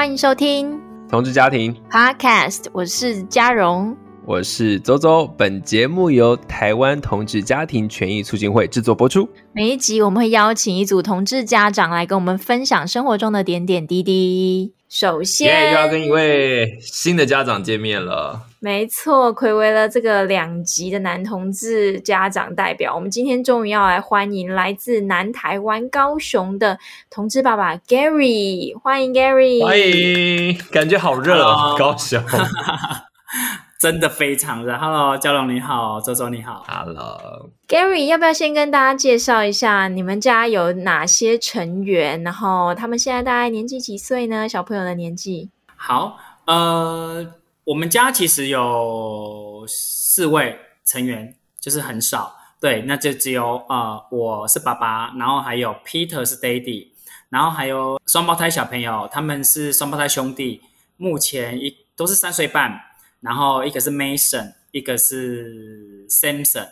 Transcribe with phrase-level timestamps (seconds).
[0.00, 5.26] 欢迎收听同志家庭 Podcast，我是嘉荣，我是周周。
[5.36, 9.28] 本节目由台湾同志家庭权益促进会制作播出。
[9.52, 14.72] 每一集我们会邀请一组同志家长来跟我们分享生活中的点点滴滴。
[14.88, 18.46] 首先又要跟一位新的家长见面了。
[18.62, 32.22] 没错，睽违了这个两集的男同志家长代表，我们今天终于要来欢迎来自南台湾高雄的同志爸爸 Gary，欢迎 Gary，欢迎，感觉好热哦，高雄。
[33.80, 34.76] 真的非常热。
[34.76, 36.62] Hello，嘉龙你好，周周你好。
[36.68, 42.22] Hello，Gary，要不要先跟大家介绍一下你们家有哪些成员？
[42.22, 44.46] 然后他们现在大概年纪几岁呢？
[44.46, 45.48] 小朋友的年纪？
[45.76, 47.26] 好，呃，
[47.70, 52.36] 我们家其实有四位成员，就是很少。
[52.60, 56.88] 对，那就只有呃，我是爸爸，然后还有 Peter 是 Daddy，
[57.28, 60.60] 然后还有双胞胎小朋友，他们是双胞胎兄弟，
[60.96, 62.76] 目前一都是三岁半。
[63.20, 66.68] 然后一个是 Mason，一个是 Samson。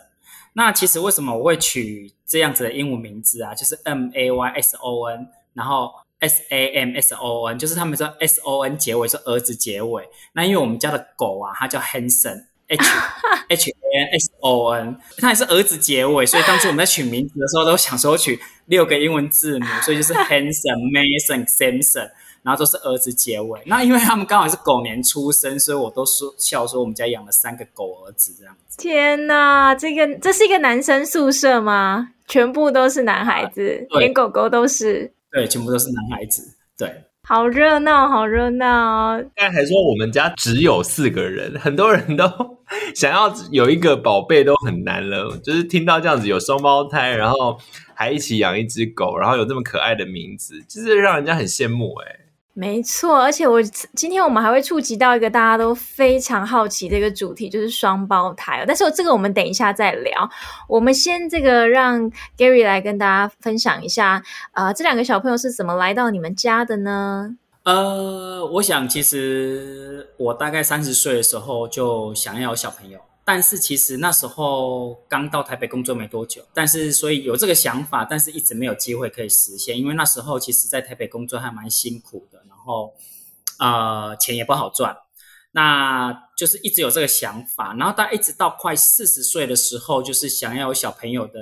[0.51, 3.55] 那其实为什么我会取这样子的英文名字啊？
[3.55, 8.77] 就是 M A Y S O N，然后 S A M S O N，就是他们说 S O N
[8.77, 10.07] 结尾是儿子结尾。
[10.33, 12.83] 那因为我们家的狗啊，它叫 Hanson，H
[13.49, 22.09] H A N S O N，它也是儿子结尾，所以当初我们在取名字的时候都想说取六个英文字母，所以就是 Hanson、 Mason、Samson。
[22.41, 28.77] 然后都是儿子结尾，那因为他们刚好是狗年出生，所以我都说笑说我们家养了三个狗儿子这样子。
[28.77, 32.11] 天哪，这个这是一个男生宿舍吗？
[32.29, 35.11] 全部都是男孩子，啊、连狗狗都是。
[35.31, 36.41] 对，全部都是男孩子。
[36.77, 39.21] 对，好热闹，好热闹。
[39.35, 42.25] 刚才还说我们家只有四个人，很多人都
[42.95, 45.37] 想要有一个宝贝都很难了。
[45.43, 47.59] 就是听到这样子有双胞胎，然后
[47.93, 52.19] 还一起养一只狗，然后有这么可爱的名字，就是让人家很羡慕哎、欸。
[52.53, 58.65] 没错，而且我今天我们还会触及到一个大家都非常好奇的一个主题，就是双胞胎。
[58.67, 60.29] 但是这个我们等一下再聊。
[60.67, 67.37] 我们先这个让 Gary 来跟大家分享一下，呃，这两个小朋友是怎么来到你们家的呢？
[67.63, 72.99] 呃，我想其实我大概三十岁的时候就想要小朋友。
[73.31, 82.91] 但是其实那时候刚到台北工作没多久，但是所以有这个想法，但是一直没有机会可以实现，因为那时候其实在台北工作还蛮辛苦的，然后
[83.59, 84.97] 呃钱也不好赚，
[85.51, 91.39] 那就是一直有这个想法，然后到一直到快四十岁的时候，就是想要有小朋友的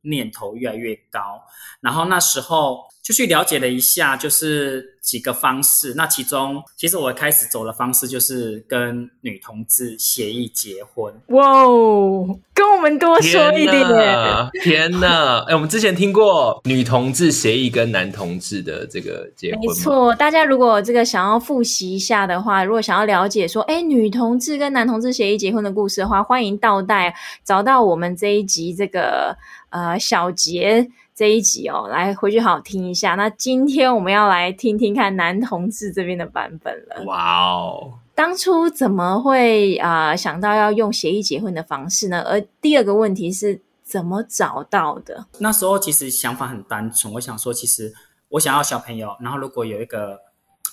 [0.00, 1.40] 念头越来越高，
[1.80, 4.96] 然后那时候就去了解了一下，就是。
[5.00, 11.12] 几个方式，那其中其实我开始走的方式就是跟女同志协议结婚。
[11.28, 13.72] 哇哦，跟我们多说一点。
[13.72, 14.50] 天哪！
[14.62, 15.38] 天哪！
[15.48, 19.60] 哎，我们之前听过女同志协议跟男同志的这个结婚。
[19.62, 29.34] 没错，大家如果这个想要复习一下的话，如果想要了解说，哎，女同志跟男同志协议结婚的故事的话，欢迎倒带找到我们这一集这个
[29.70, 30.90] 呃小节。
[31.20, 33.14] 这一集哦，来回去好好听一下。
[33.14, 37.04] 那今天我们要来听听看男同志这边的版本了。
[37.04, 37.92] 哇哦！
[38.14, 42.22] 当初怎么会啊、呃、想到要用协议结婚的方式呢？
[42.22, 45.26] 而第二个问题是怎么找到的？
[45.40, 47.92] 那时候其实想法很单纯，我想说，其实
[48.30, 50.18] 我想要小朋友，然后如果有一个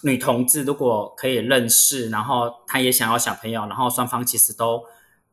[0.03, 4.81] 女同志，如果可以认识，然后她也想要小朋友，然后双方其实都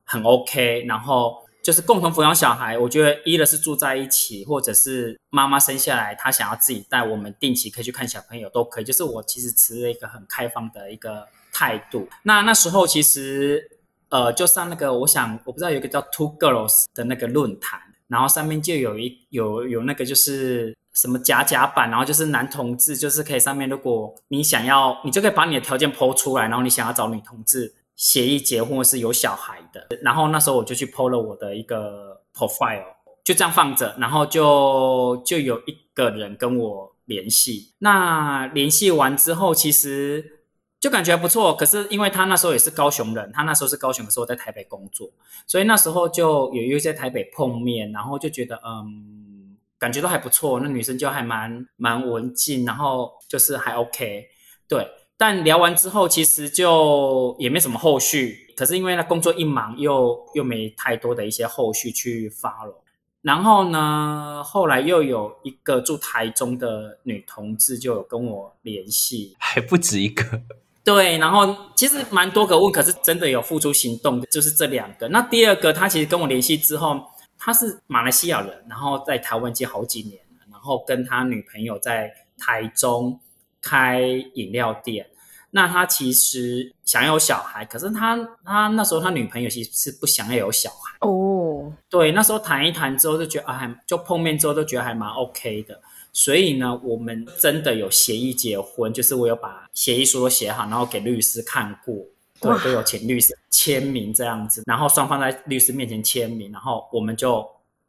[0.02, 1.44] 很 OK，然后。
[1.64, 8.84] 就是共同抚养小孩，我觉得一的是住在一起，或者是妈妈生下来，她想要自己带，我们定期可以去看小朋友都可以。
[8.84, 12.06] 就是我其实持了一个很开放的一个态度。
[12.25, 13.66] 那那时候其实
[14.10, 27.75] 呃，就上那个，我想我不知道有一个叫 Two Girls 的那个论坛，然后上面就有一有有那个就是什么甲甲版，然后就是男同志，就是可以上面如果你想要，你就可以把你的条件 po 出来，然后你想要找女同志。
[27.97, 32.84] 协议结婚是有小孩的，然后那时候我就去 po 了我的一个 profile，
[33.22, 37.75] 就这样放着，然后就就有一个人跟我联系。
[37.79, 40.43] 那联系完之后，其实
[40.81, 41.55] 就感觉还不错。
[41.55, 45.08] 可是因为他那时候也是高雄人，他那时候是高雄的时候在台北工作，
[45.47, 50.58] 所以那时候就有约在台北碰面，然后就觉得嗯，感觉都还不错。
[50.58, 54.26] 那女生就还蛮蛮文静，然后就是还 OK，
[54.67, 54.85] 对。
[55.16, 58.52] 但聊完之后，其实就也没什么后续。
[58.56, 62.75] 可是因为呢，工作一忙又，又又没太多的一些后续去 follow。
[63.22, 70.43] 然后呢，后来又有一个住台中的女同志就有跟我联系，还不止一个。
[70.82, 75.08] 对，然后其实蛮多个问，可是真的有付出行动的，就是这两个。
[75.08, 77.00] 那第二个，他其实跟我联系之后，
[77.38, 83.19] 他是马来西亚人，然后在台湾接好几年了，然后跟他女朋友在台中。
[83.64, 84.02] 开
[84.34, 85.06] 饮料店，
[85.50, 91.72] 那他其实想要有小孩，可是他他那时候他女朋友其实是不想要有小孩哦。
[91.88, 95.81] 对，那时候谈一谈之后就觉得啊，还就碰面之后都觉得还蛮 OK 的。
[96.12, 101.94] 所以呢，我们真的有协议结婚，就是我有把协议书都写好，然后给律师看过，
[102.40, 107.44] 对，都有请律师签名这样子，然后双方在律师面前签名，然后我们就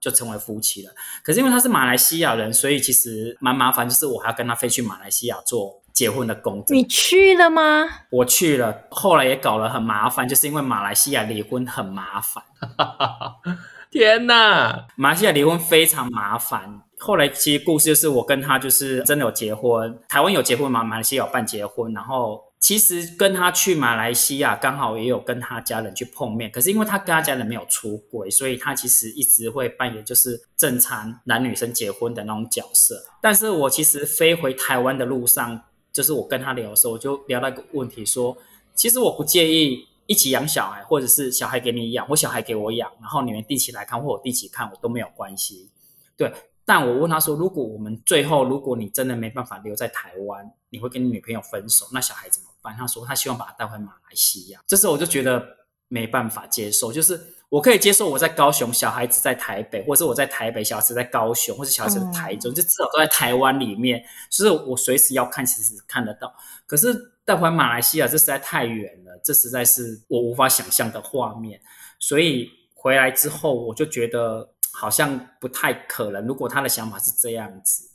[0.05, 0.93] 就成为夫妻了。
[1.23, 6.77] 可是因为他是马来西亚人，所以其实蛮麻烦，就是我还要跟他飞去马来西亚做结婚的公证。
[6.77, 7.89] 你去了吗？
[8.11, 12.43] 我去了，后来也搞了很麻烦，就是因为马来西亚离婚很麻烦。
[13.89, 16.81] 天哪，马来西亚离婚非常麻烦。
[16.99, 33.05] 后来其实故事就是我跟他就是真的有结婚，台湾有结婚嘛，马来西亚有办结婚，然后其实跟他去马来西亚刚好也有跟他家人去碰面，可是因为他跟他家人没有出轨，所以他其实一直会扮演就是正常男女生结婚的那种角色。
[33.21, 35.61] 但是我其实飞回台湾的路上，
[35.93, 38.35] 就是我跟他聊的时候，我就聊到一个问题说，
[38.73, 45.69] 其实我不介意一起养小孩，或者是小孩给你养，或小孩给我养，然后你们定期来看，或我定期看，我都没有关系，
[46.17, 46.33] 对。
[46.67, 55.45] 但我问他说：“如果我们最后，如果你真的没办法留在台湾，你会跟你女朋友分手，那小孩怎么办？”他说：“他希望把他带回马来西亚。”这时候我就觉得
[55.87, 57.19] 没办法接受，就是
[57.49, 66.33] 我可以接受我在高雄，小孩子在台北，或者是我在台北，小孩子在高雄，或者小孩子在台中，嗯、就至少都在台湾里面，就是我随时要看，其实看得到。
[66.65, 71.61] 可是带回马来西亚，这实在太远了，这实在是我无法想象的画面。
[71.99, 74.49] 所以回来之后，我就觉得。
[74.77, 76.27] 好像不太可能。
[76.27, 77.89] 如果他的想法是这样子，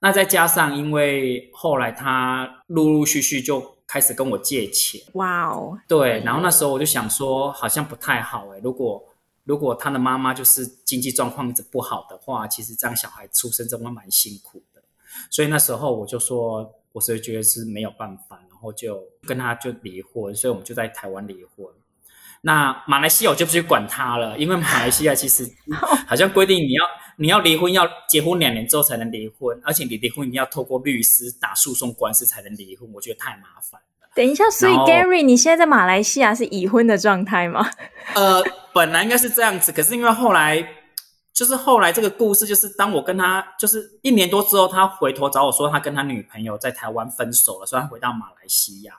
[0.00, 6.20] 那再加上因为后来他陆陆续续就开始跟我借钱，哇哦，对。
[6.20, 8.60] 然后那时候我就想说，好像不太好欸。
[8.62, 9.02] 如果
[9.44, 14.82] 如果他的妈妈就是经济状况一直不好的话，其实这样小孩出生真的蛮辛苦的。
[15.30, 20.34] 所以那时候我就说，我是觉得是没有办法，然后就跟他就离婚。
[20.34, 21.66] 所以我们就在台湾离婚。
[22.42, 25.44] 那马来西亚我就不去管他了，因为马来西亚其实
[26.06, 26.84] 好像规定你要
[27.16, 34.08] 你要离婚要结婚两年之后才能离婚，而且你离婚你要透过律师打诉讼官司才能离婚，我觉得太麻烦了。
[34.14, 37.68] 等一下，所以 Gary，你现在在马来西亚是已婚的状态吗？
[38.14, 38.42] 呃，
[38.72, 40.64] 本来应该是这样子，可是因为后来
[41.32, 48.94] 就是后来这个故事就是当我跟他就是一年多之后，他回头找我说他跟他女朋友在台湾分手了，所以他回到马来西亚。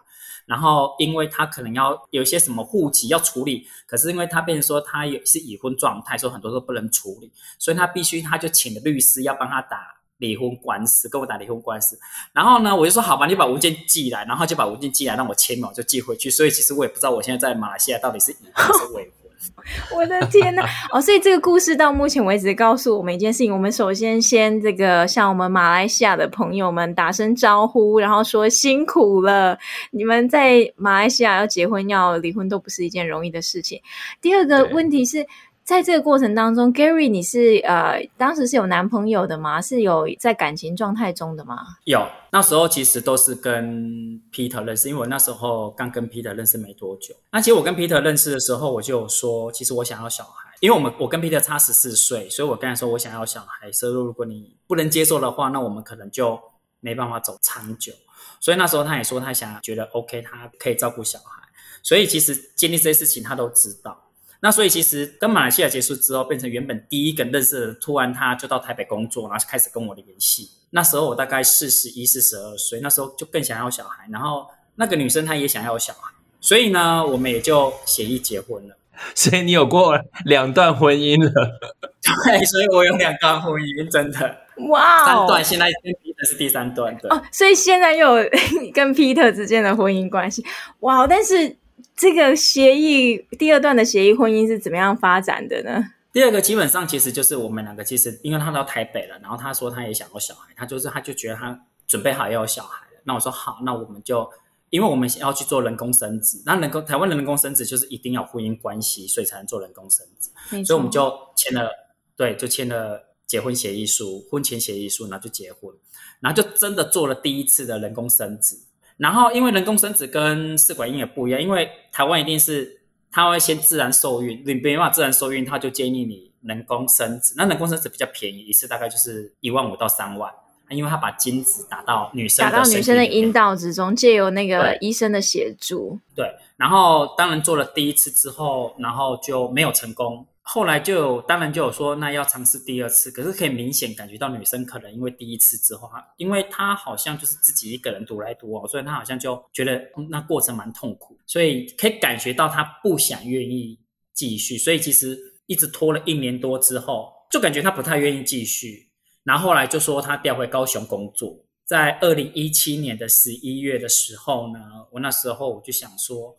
[0.50, 9.78] 然后，因为他可能要有一些什么户籍要处理，可是因为他变成说他也是已婚状态，说很多都不能处理，所以他必须他就请了律师要帮他打
[10.18, 12.00] 离婚官司，跟我打离婚官司。
[12.34, 16.31] 然后呢，我就说好吧，你把文件寄来，然后就把文件寄来让我签名，我就寄回去。
[16.31, 19.19] 所以其实我也不知道我现在在马来西亚到底是已婚还是未婚。
[19.96, 20.64] 我的天呐！
[20.92, 29.58] 哦，所以这个故事到目前为止告诉我们一件事情：我们首先先这个向我们马来西亚的朋友们打声招呼，然后说辛苦了，
[29.92, 33.82] 你们在马来西亚要结婚要离婚都不是一件容易的事情。
[34.22, 35.26] 第二个问题是。
[35.69, 39.62] 在这个过程当中，Gary，你是呃，当时是有男朋友的吗？
[39.62, 41.60] 是有在感情状态中的吗？
[41.83, 47.13] 有，那时候其实都是跟 Peter 认识，因为我那时候刚跟 Peter 认识没多久。
[47.31, 53.71] 那其实我跟 Peter 认识的时候，我就说，其实我想要小孩，因为我们我跟 Peter 差十四岁，所以我刚才说我想要小孩。
[53.71, 56.40] 所以如果你不能接受的话，那我们可能就
[56.80, 57.94] 没办法走长久。
[58.40, 61.47] 所以那时候他也说他想觉得 OK，他可以照顾小孩。
[61.83, 64.08] 所以其实经历这些事情，他都知道。
[64.42, 70.50] 那所以其实跟马来西亚结束之后，变成原本第一个认识的，突然他就到台北工作，然后开始跟我联系。
[70.69, 74.08] 那时候我大概四十一、四十二岁，那时候就更想要小孩。
[74.10, 78.78] 然后那个女生她也想要小孩，所以呢，我们也就协议结婚了。
[79.14, 81.31] 所以你有过两段婚姻了？
[82.26, 84.38] 对，所以我有两段婚姻，真的。
[84.69, 87.14] 哇 Wow，三段，现在跟 Peter 是第三段的。
[87.14, 88.30] 哦，所以现在又有
[88.74, 90.46] 跟 Peter 之间的婚姻关系。
[90.80, 91.58] 哇，但是。
[92.00, 95.84] 这个协议第二段的协议婚姻是怎么样发展的呢？
[96.14, 103.02] 第二个基本上其实就是我们两个，其实因为他到台北了，然后他说他也想要小孩，他就是他就觉得他准备好要有小孩了。
[103.04, 104.28] 那我说好，那我们就
[104.70, 111.70] 因为我们要去做人工生殖，那人工台湾的人工生殖就是一定要婚姻关系，所以才能做人工生殖，所以我们就签了，
[112.16, 115.76] 对，就签了结婚协议书、婚前协议书，然后就结婚，
[116.22, 118.56] 然后就真的做了第一次的人工生殖。
[119.00, 127.34] 然后，因为人工生殖跟试管婴儿不一样，因为台湾一定是他会先自然受孕，你没办法自然受孕，他就建议你人工生殖。
[127.38, 130.30] 那人工生殖比较便宜，一次大概就是一万五到三万，
[130.70, 135.98] 因为他把精子打到女生的打到女生的阴道之中，借由那个医生的协助。
[136.14, 140.26] 对，然后当然做了第一次之后，然后就没有成功。
[140.52, 145.88] 后来就有当然就有说，那要尝试第二次，可是可以明显感觉到女生可能因为第一次之后，
[146.18, 153.80] 因为她好像就是自己一个人独来独往，所以她好像就觉得嗯那过程蛮痛苦，所以可以感觉到她不想愿意
[154.12, 155.16] 继续，所以其实
[155.46, 158.90] 一直拖了一年多之后，就感觉她不太愿意继续，
[159.24, 164.60] 然后后来就说她调回高雄工作，在二零一七年的十一月的时候呢，
[164.94, 166.36] 我那时候我就想说，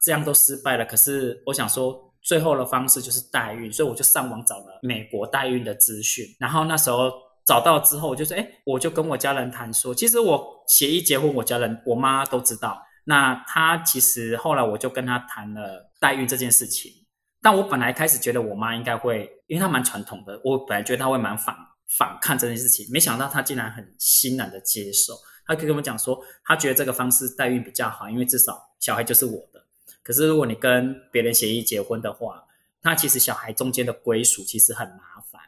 [0.00, 2.08] 这样都失败了，可是我想说。
[2.22, 6.24] 最后的方式就是代孕，所以我就上网找了美国代孕的资讯。
[6.38, 7.10] 然后那时候
[7.46, 12.80] 找到之后，我就说：“哎，我就跟我家人谈说，其实我协议结婚，我家人我妈都知道。
[13.04, 16.92] 那他其实后来我就跟他谈了代孕这件事情。
[17.42, 21.56] 但我本来开始觉得我妈应该会，因为她蛮传统的，我本来觉得她会蛮反
[21.96, 25.14] 反抗这件事情，没想到她竟然很欣然的接受。
[25.46, 29.66] 她跟我们讲说，她觉得这个方式代孕比较好，因为至少小孩就是我的。”
[30.02, 32.46] 可是，如果你跟别人协议结婚的话，
[32.82, 35.40] 那其实小孩中间的归属其实很麻烦。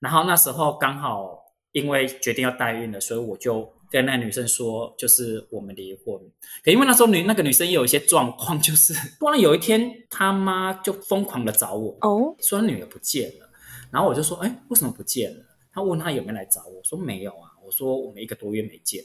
[0.00, 6.20] 然后那时候刚好因为决定要代孕了，所以我就跟那女生说，就是我们离婚。
[6.64, 13.48] 可因为那时候女那个女生也有一些状况，就是突然有一天她妈就疯狂的找我，哦，说女儿不见了。
[13.92, 15.44] 然后我就说，哎，为什么不见了？
[15.72, 17.52] 她问她有没有来找我，说没有啊。
[17.64, 19.04] 我说我们一个多月没见。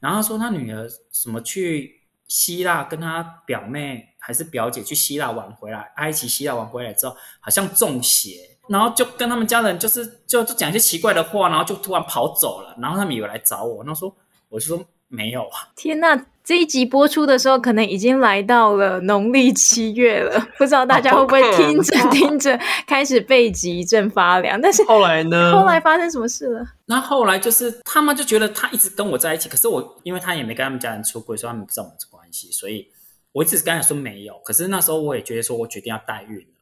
[0.00, 2.00] 然后她说她女儿什么去。
[2.28, 14.14] 希腊跟他表妹还是表姐去希腊玩回来，埃及希腊玩回来之后，好像中邪，然后就跟他们家人就是就就讲一些奇怪的话，然后就突然跑走了，然后他们以为来找我，那说
[14.48, 15.68] 我就说没有啊。
[15.74, 24.60] 天哪，这一集播出的时候，可能已经来到了农历七月了，不知道大家会不会听着听着开始背脊一阵发凉？
[24.60, 25.52] 但是后来呢？
[25.54, 26.64] 后来发生什么事了？
[26.86, 32.50] 那后来就是他们就觉得他一直跟我在一起，可是我因为他也没跟他们家人出轨，所以他们不知道我们这关系。
[32.50, 32.88] 所以，
[33.32, 34.38] 我一直跟他说没有。
[34.44, 36.54] 可是那时候我也觉得说，我决定要代孕了，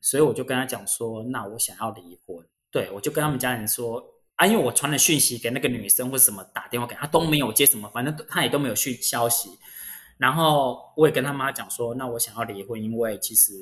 [0.00, 2.44] 所以我就跟他讲说，那我想要离婚。
[2.70, 4.04] 对，我就跟他们家人说
[4.36, 9.50] 啊，因为我传了讯息给那个女生或什么，打电话给他都没有接什么，反正他也都没有讯消息。
[10.18, 13.52] 然后我也跟他妈讲说，那我想要离婚，因为其实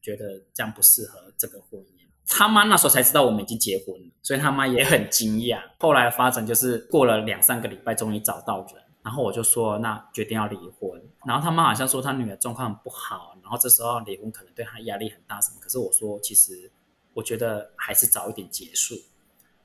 [0.00, 1.86] 觉得这样不适合这个婚姻。
[2.26, 5.60] 他妈那时候才知道我们已经结婚了，所以他妈也很惊讶。
[5.78, 8.83] 后来发展就是过了两三个礼拜，终于找到人。
[9.04, 11.00] 然后我就说，那决定要离婚。
[11.26, 15.58] 然后他妈好像说他女儿状况不好，然后这时候离婚可能对他压力很大什么。
[15.60, 16.70] 可是我说，其实
[17.12, 18.94] 我觉得还是早一点结束。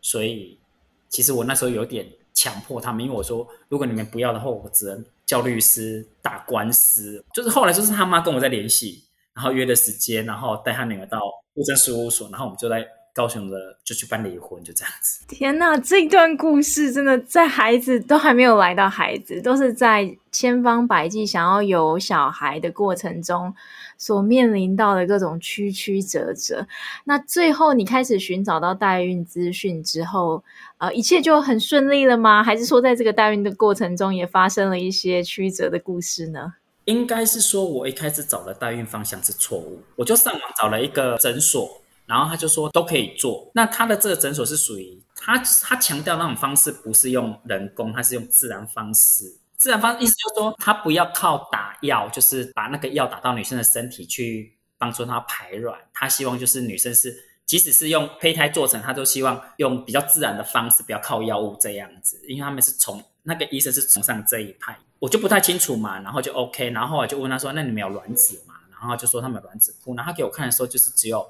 [0.01, 0.59] 所以
[1.07, 7.23] 其实我那时候有点强迫他们，因为我说，如果你们不要的话，我只能叫律师打官司。
[7.33, 11.17] 就是后来就是他妈跟我在联系，然后约的时间，然后带他女儿到
[11.55, 12.85] 户政事务所，然后我们就在。
[13.19, 15.25] 高雄的就去办离婚，就这样子。
[15.27, 23.53] 天哪，这段故事真的在孩子都还没有来到，孩子都是在千方百计想要有小孩的过程中
[23.97, 26.65] 所面临到的各种曲曲折折。
[27.03, 30.41] 那最后你开始寻找到代孕资讯之后，
[30.77, 32.41] 呃，一切就很顺利了吗？
[32.41, 36.53] 还是说在这个代孕的过程中也发生了一些曲折的故事呢？
[36.85, 41.81] 应该是说，我一开始找的代孕方向是错误，我就上网找了一个诊所。
[42.09, 49.37] 然后他就说都可以做，那他的这个诊所是属于他他强调那种方式不是用人工，他是用自然方式。
[49.55, 55.79] 自然方意思就是说他不要靠打药，就是把那个药打到女生的身体去帮助她排卵。
[55.93, 62.19] 他希望就是女生是即使是用胚胎做成，他都希望用比较自然的方式，不要靠药物这样子。
[62.27, 65.99] 因为他们是从那个医生是崇尚这一派，我就不太清楚嘛。
[65.99, 69.93] 然后就 OK，然后后来就问他说：“那你们有卵子吗？”然后就说他们有卵子库。
[69.93, 71.23] 然后他给我看的时候就是只有。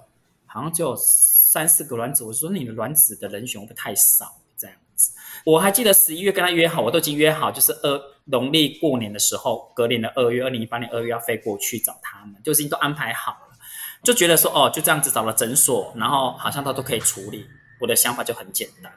[0.49, 4.41] 好像就有三四个卵子，我说你的卵子的人选会不会太少？
[4.57, 5.11] 这样子，
[5.45, 13.57] 我还记得十一月跟他约好，我都已经约好，就是二农历过年的时候，隔年的二月，二零一八年二月要飞过去找他们，就是已经都安排好了，
[14.03, 17.45] 就觉得说哦，就这样子找了诊所，然后好像他都可以处理，
[17.79, 18.91] 我的想法就很简单。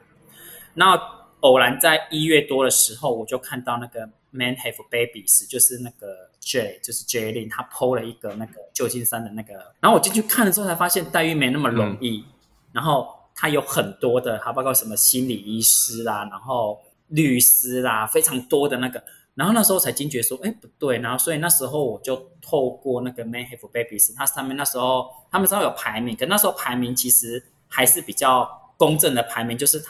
[0.73, 0.99] 那
[1.41, 4.09] 偶然在一月多的时候，我就看到那个。
[4.33, 12.33] Men have babies，就是那个 J，就是 J Lin，，他 PO 了一个那个旧金山的那个，然后我进去看了之后才发现代孕没那么容易，嗯、
[12.71, 19.03] 然后他有很多的，还包括什么心理医师啦，然后律师啦，非常多的那个，
[19.35, 29.83] 然后那时候才惊觉说，哎不对，然后所以那时候我就透过那个 Man have babies，它上面那时候他们知道有排名，可那时候排名其实还是比较公正的排名，就是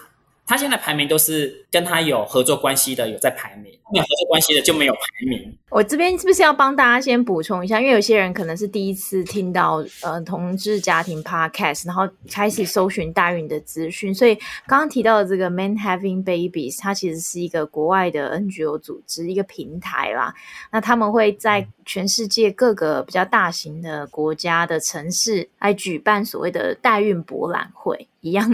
[0.46, 5.58] 他现在排名都是跟他有合作关系的有在排名，没有合作关系的就没有排名。
[5.70, 7.80] 我这边是不是要帮大家先补充一下？
[7.80, 14.36] 因为有些人可能是第一次听到呃同志家庭 podcast，然后开始搜寻代孕的资讯，所以
[14.68, 20.36] 刚刚提到的这个 Men Having Babies，它其实是一个国外的 NGO 组织，一个平台啦。
[20.72, 28.08] 那他们会在全世界各个比较大型的国家的城市来举办所谓的代孕博览会。
[28.24, 28.50] 一样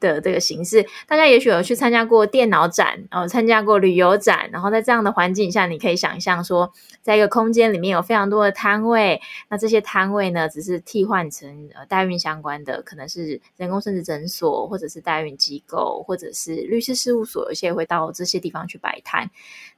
[0.00, 9.20] 的这个形式，大家也许有去参加过电脑展，然后参加过旅游展，然后在这样的环境下，你可以想象说，在一个空间里面有非常多的摊位，
[9.50, 19.30] 那这些摊位呢，只是替换成呃代孕相关的，可能是人工生殖诊所，或者是代孕机构，或者是律师事务所，有些会到这些地方去摆摊。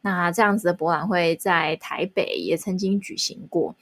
[0.02, 3.74] 那这样子的博览会在台北也曾经举行过。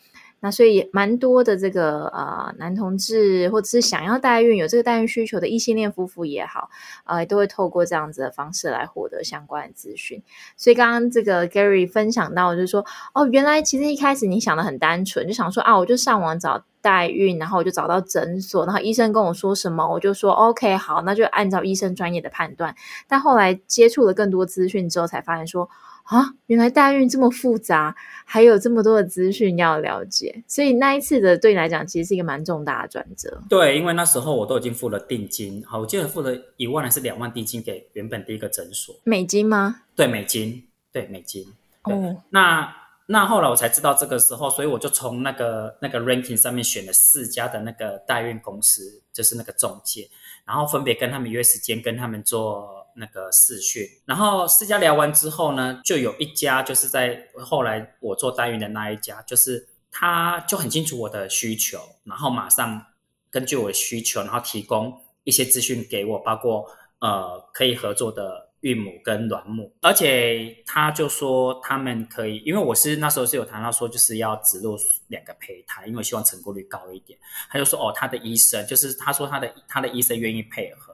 [0.45, 6.69] 那所以蛮多的这个呃男同志或者是想要代孕有这个代孕需求的异性恋夫妇也好，
[7.07, 10.23] 呃都会透过这样子的方式来获得相关的资讯。
[10.59, 12.85] 所以刚刚这个 Gary 分享到就是说，
[13.15, 22.75] 哦，原来其实一开始你想的很单纯，就想说啊，我就上网找代孕，然后我就找到诊所，然后医生跟我说什么，我就说 OK 好，那就按照医生专业的判断。
[23.09, 25.71] 但后来接触了更多资讯之后，才发现说。
[26.05, 27.97] 啊，原来代孕这么复杂，
[28.27, 33.43] 还有这么多的资讯要了解，所以那一次的对你来讲，其实是一个蛮重大的转折。
[33.49, 38.95] 对，因为那时候我都已经付了定金，好，我记得付了一万还是两万定金给原本第一个诊所。
[39.05, 39.81] 美金吗？
[39.97, 41.47] 对，美金，对，美金。
[41.85, 42.71] 哦，那
[43.07, 50.11] 那后来我才知道这个时候，所以我就从那个那个 ranking 上面选了四家的那个代孕公司，就是那个中介，
[50.45, 52.84] 然后分别跟他们约时间，跟他们做。
[52.97, 62.87] 那个视讯，然后私家聊完之后呢，就有一家就是在后来我做代孕的那一家，就是他就很清楚我的需求，然后马上
[63.31, 66.67] 根据我的需求，然后提供一些资讯给我，包括
[67.01, 77.19] 呃可以合作的孕母跟卵母，而且他就说他们可以，因为我是那时候是有谈到说就是要植入两个胚胎，因为希望成功率高一点，
[77.51, 80.94] 他就说哦他的医生就是他说他的他的医生愿意配合。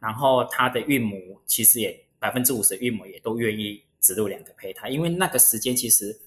[0.00, 6.18] 然后他的孕母其实也百分之五十的孕母也都愿意植入两个胚胎，因为那个时间其实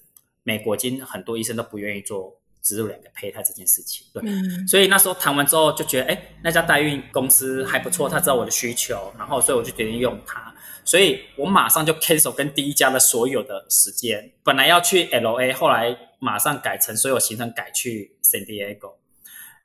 [0.44, 4.06] 美国经很多医生都不愿意做植入两个胚胎这件事情。
[4.14, 18.96] 对，嗯、所以那时候谈完之后就觉得，哎，那家代孕公司还不错，他知道我的需求，然后所以我就决定用它，所以我马上就 cancel 跟第一家的所有的时间，本来要去 LA，后来马上改成所有行程改去 San Diego。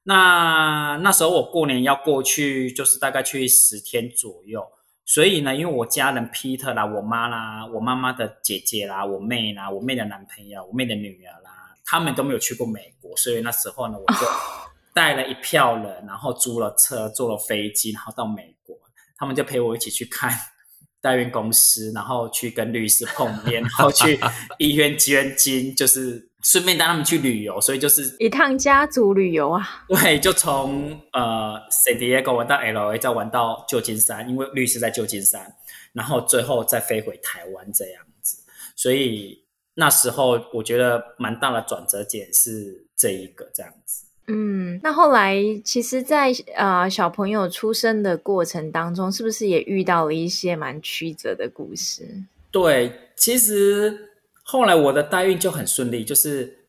[0.08, 4.64] 那那时候我过年要过去，就是大概去十天左右。
[5.04, 11.50] 所以呢，因为我家人 Peter 啦，我妈啦，我妈妈的姐姐啦，我妹啦，我妹的男朋友，我妹的女儿啦，
[11.84, 14.20] 他们都没有去过美国，所以那时候呢，我就
[14.94, 18.76] 带了一票人，然后租了车，坐了飞机，然后到美国，
[19.16, 20.30] 他们就陪我一起去看
[21.02, 24.20] 代孕公司，然后去跟律师碰面，然后去
[24.58, 26.30] 医院捐精，就是。
[26.48, 29.84] 顺便带他们去旅游，所以就是一趟家族旅游啊。
[29.88, 35.52] 对，就从呃 San Diego 玩到 LA，再玩到旧金山，因为律师在旧金山，
[35.92, 38.44] 然后最后再飞回台湾这样子。
[38.76, 39.42] 所以
[39.74, 44.04] 那时候我觉得蛮大的转折点是这一个这样子。
[44.28, 52.06] 嗯，那后来其实在，在呃小朋友出生的过程当中，是不是也遇到了一些蛮曲折的故事？
[52.52, 54.12] 对，其实。
[54.48, 56.68] 后来我的代孕就很顺利，就是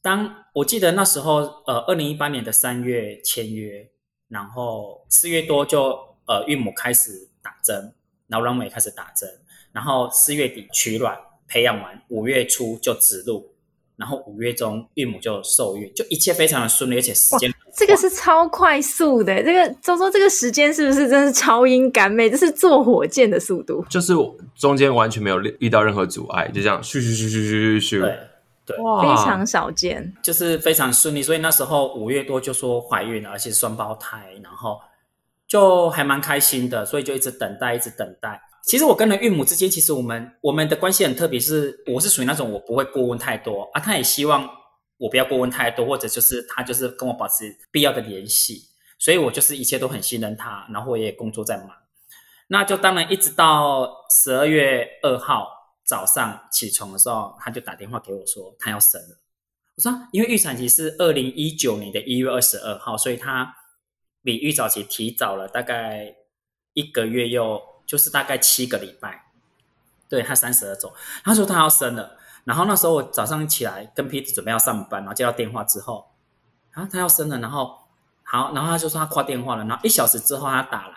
[0.00, 3.90] 当我记得那时候，呃，二零一八年的三月签约，
[4.28, 7.92] 然后四月多就呃孕母开始打针，
[8.28, 9.28] 然后卵母开始打针，
[9.72, 13.52] 然后四月底取卵培养完，五月初就植入。
[13.96, 19.40] 然后五月中孕母就受孕，就一切非常的顺利，而且时间这个是超快速的。
[19.42, 22.28] 这个周周这个时间是不是真是超英赶美？
[22.28, 24.12] 这是坐火箭的速度，就是
[24.56, 28.18] 中间完全没有遇到任何阻碍，就这样咻咻咻咻咻咻咻，对
[28.66, 31.22] 对，非常少见，就是非常顺利。
[31.22, 34.78] 所以那时候五月多就说怀孕了，而且双胞胎，然后
[35.46, 38.40] 就还蛮开心的，所以就一直等待，一直等待。
[38.64, 44.46] 其实我跟了孕母之间，其实我们我们的关系很特别，是我是属于那种我不会过问太多啊，他也希望
[44.98, 51.70] 我不要过问太多，或者就是他就是跟我保持必要的联系，所以我就是一切都很信任他，然后我也工作在忙，
[52.48, 55.48] 那就当然一直到十二月二号
[55.84, 59.18] 早上起床的时候，他就打电话给我说他要生了，
[59.76, 63.56] 我说因为预产期是二零一九年的一月二十二号，所以他
[64.22, 66.14] 比预早期提早了大概
[66.74, 67.62] 一个月又。
[67.88, 69.32] 就是大概七个礼拜，
[70.10, 70.92] 对，他三十二周，
[71.24, 76.06] 他说他要生了，然后那时候我早上起来跟 Peter 准备要上班，然后接到电话之后，
[76.72, 77.76] 啊，他要生了，然后
[78.22, 80.94] 好，然后他就说他挂电话了，然后一小时之后他打来，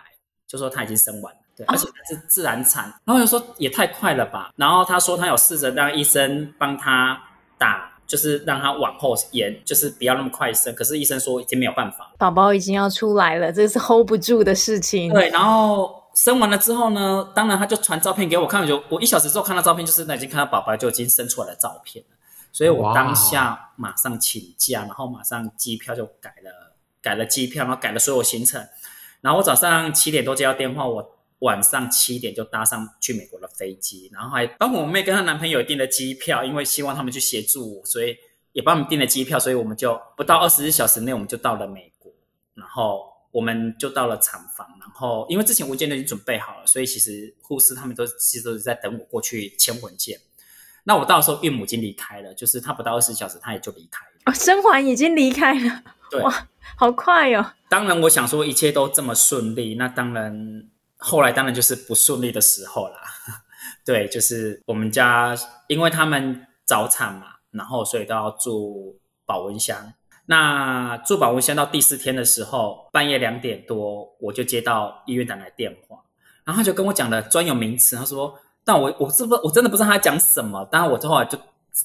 [0.48, 1.40] 就说他已经生完了。
[1.58, 2.86] 对，而且是自然产。
[3.04, 4.52] 然后我就说也太快了吧。
[4.56, 7.22] 然后他说他有试着让医生帮他
[7.58, 10.74] 打，就是让他往后延，就是不要那么快生。
[10.74, 15.14] 可是医生说已经没有办法，宝宝已经要出来了，这是 hold 不住的事情。
[15.14, 22.18] 对，然后生完了之后呢，当然他就传照片给我看，就我一小时之后看到照片，就是那已经看到宝宝就已经生出来的照片了。
[22.52, 28.62] 所以我当下马上请假，然后马上机票就改了，改了机票，然后改了所有行程。
[29.22, 38.18] 然后我早上七点多接到电话，我晚上七点就搭上去美国的飞机，然后还帮我妹跟她男朋友订了机票，因为希望他们去协助我，所以
[38.52, 42.12] 也帮我们订了机票，所以我们就不到二十四小时内我们就到了美国，
[42.56, 50.20] 然后我们就到了产房，然后因为之前文件都已经准备好了，所以其实护士他们都其实都是在等我过去签文件。
[50.84, 57.54] 那我到时候孕母已经离开了，就是她不到二十四小时她也就离开了，哦，生还已经离开了，对，哇，好快哦。
[57.70, 62.98] 当然，我想说一切都这么顺利，那当然后来当然就是不顺利的时候啦。
[63.86, 69.94] 对，就是我们家因为他们早产嘛，然后所以都要住保温箱。
[70.32, 76.02] 那住保温箱到第四天的时候，半夜两点多，我就接到医院打来电话，
[76.46, 81.38] 然后他就跟我讲了专有名词，他说，但我我是不我真的不知道他讲什么，当然我后来就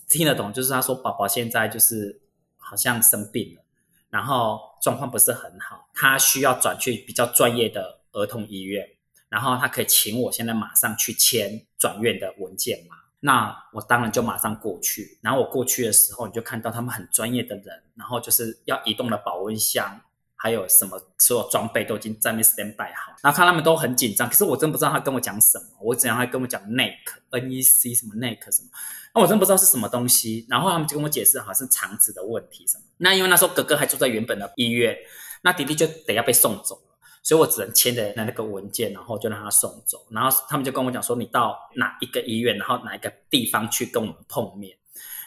[0.09, 2.21] 听得懂，就是他说宝宝现在就是
[2.57, 3.63] 好像生病了。
[4.11, 8.89] 然后状况不是很好，他需要转去比较专业的儿童医院，
[9.29, 12.95] 然后他可以请我现在马上去签转院的文件嘛？
[13.21, 15.19] 那我当然就马上过去。
[15.23, 20.01] 然后我过去的时候，你就看到他们很专业的人，然后就是要移动的保温箱，
[20.37, 23.13] 还有什么所有装备都已经在那 stand by 好。
[23.23, 28.69] 然后看他们都很紧张，可是我真不知道他跟我讲什么，我只要他跟我讲 NEC，N-E-C 什么 NEC 什么。
[29.15, 32.85] 那我真不知道是什么东西，然后他们就跟我解释，好像是肠子的问题什么。
[32.99, 34.95] 那因为那时候哥哥还住在原本的医院，
[35.43, 36.83] 那弟弟就得要被送走，
[37.27, 39.99] 所以我只能签的那那个文件，然后就让他送走。
[40.11, 44.79] 然后他们就跟我讲说，你到哪一个医院，然后哪一个地方去跟我们碰面。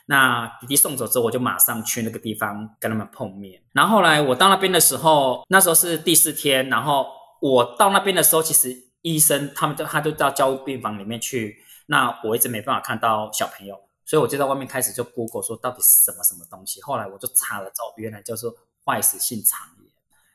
[0.05, 3.62] 那弟弟送走之后，我就马上去那个地方跟他们碰面。
[3.73, 7.05] 然后后来我到那边的时候，那时候是第四天，然后
[7.41, 11.57] 我到那边的时候，其实医生他们就他就到交务病房里面去。
[11.88, 16.81] 那我一直没办法看到小朋友，所以我就在外面开始就 Google 说到底是什么什么东西。
[16.81, 19.67] 后来我就查了之后，原来叫做坏死性肠。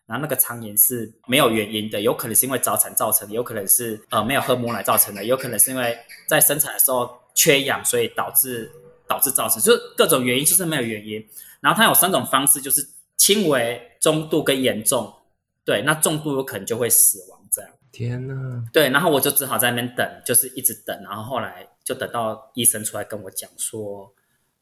[0.06, 8.70] 然后那个肠炎是没有原因的，有可能是因为早产造成的，有可能是呃没有喝母奶造成的，有可能是因为在生产的时候缺氧，所以导致
[9.06, 11.26] 导致造成，就是各种原因，就是没有原因。
[11.60, 12.86] 然后它有三种方式，就是
[13.16, 15.12] 轻微、中度跟严重。
[15.64, 17.70] 对，那重度有可能就会死亡这样。
[17.90, 24.12] 天呐，对，然后我就只好在那边等，就是一直等，然后后来就等到医生出来跟我讲说，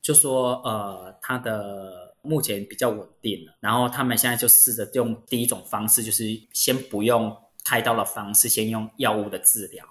[0.00, 9.84] 就说呃，他的目前比较稳定了，然后他们现在就试着用第一种方式，就是先不用开刀的方式，先用药物的治疗，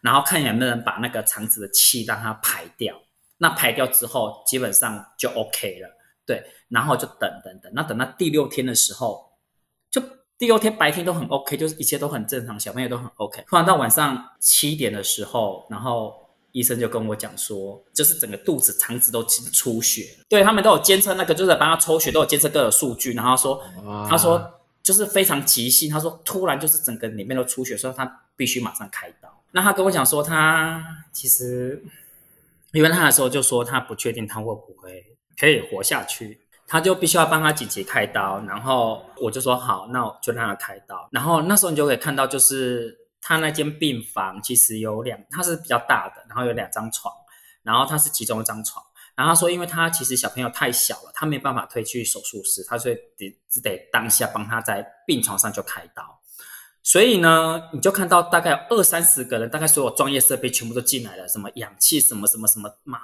[0.00, 3.00] 然后看能不能把那个肠子的气让它排掉，
[3.38, 5.88] 那排掉之后基本上就 OK 了，
[6.26, 9.32] 对，然后就等等等，那等到第六天的时候
[9.90, 10.02] 就。
[10.36, 13.44] 第六天白天都很 OK，就是一切都很正常，小朋友都很 OK。
[13.46, 16.23] 突然到晚上七点的时候，然后
[16.54, 20.06] 医生就跟我讲说，就是整个肚子、肠子都出血。
[20.28, 23.12] 对，他们都有监测那个，就是帮他抽血，都有监测各种数据。
[23.12, 23.60] 然后说，
[24.08, 29.28] 他说就是非常急性，他说突然就是整个里面都出血，所以他必须马上开刀。
[29.50, 31.82] 那他跟我讲说，他其实
[32.72, 35.04] 因为他的时候就说他不确定他会不会
[35.36, 36.40] 可以活下去。
[36.66, 41.06] 他就必须要帮他紧急开刀，然后我就说好，那我就让他开刀。
[41.12, 47.10] 然后那时候你就可以看到，就是他那间病房其实有两，他是比较大的，然后有两张床，
[47.62, 48.84] 然后他是其中一张床。
[49.16, 56.20] 然后他说，因为他其实小朋友太小了，他没办法推去手术室，他所以得只得当下帮他在病床上就开刀。
[56.82, 63.00] 所以呢，你就看到大概有二三十个人，大概所有专业设备全部都进来了，什么氧气，什么什么什么麻，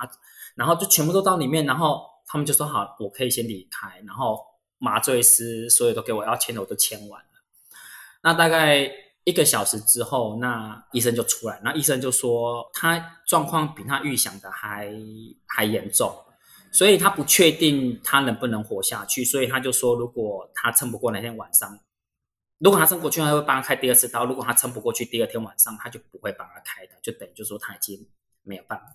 [0.54, 2.08] 然后就全部都到里面，然后。
[2.32, 4.40] 他们就说好，我可以先离开，然后
[4.78, 7.26] 麻醉师所有都给我要签的我都签完了。
[8.22, 8.88] 那大概
[9.24, 14.92] 一个小时之后，那医生就出来，那医生就说他状况比他预想的还
[15.46, 16.12] 还严重，
[16.72, 21.78] 所以他不确定他能不能活下去，所以他就说如果他撑不过那天晚上，
[22.58, 28.08] 如果他撑过去，他会帮他开第二次刀；如果他撑不过去，第二天晚上他就不会帮他开的，就等于就说他已经
[28.42, 28.86] 没有办法。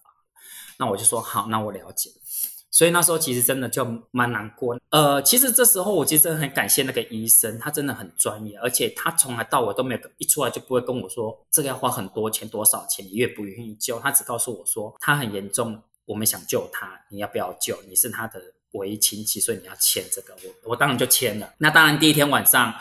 [0.78, 2.10] 那我就说好，那我了解。
[2.76, 4.78] 所以那时候其实真的就蛮难过。
[4.90, 13.98] 呃，其实这时候我其实很感谢那个医生，他真的很专业，而且他从来到尾都没有一出来就不会跟我说这个要花很多钱多少钱，你愿不愿意救？
[14.02, 17.82] 他只告诉我说他很严重，我们想救他，你要不要救？
[17.88, 18.42] 你是他的
[18.74, 20.36] 唯一亲戚，所以你要签这个。
[20.44, 21.54] 我我当然就签了。
[21.60, 22.76] 那当然第一天晚上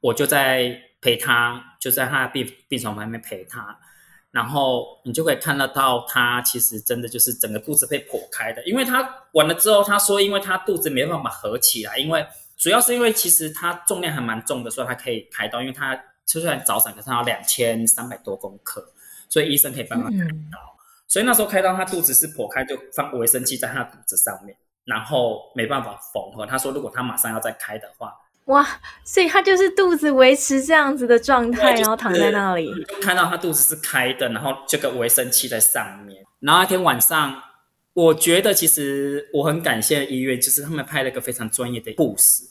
[0.00, 3.78] 我就在陪他，就在他病病床旁边陪他。
[4.30, 18.92] 然后你就可以看得到，他其实真的就是整个肚子被剖开的，因为他完了之后，他说，因为他肚子没办法合起来，因为主要是因为其实他重量还蛮重的，所以他可以开刀，因为他虽然早产，可是他有两千三百多公克，
[19.28, 20.24] 所以医生可以帮他开刀。
[20.24, 20.50] 嗯、
[21.08, 26.44] 所以那时候开刀，他肚子是剖开，就放维生器在他肚子上面，然后没办法缝合。
[26.44, 28.12] 他说，如果他马上要再开的话。
[28.46, 28.64] 哇，
[29.04, 36.24] 所以他就是肚子维持这样子的状态，就是、然后躺在那里，看到他肚子是开的，然后这个维生器在上面。
[36.38, 37.42] 然后那天晚上，
[37.92, 42.44] 我觉得其实我很感谢医院，就是他们派了一个非常专业的护士。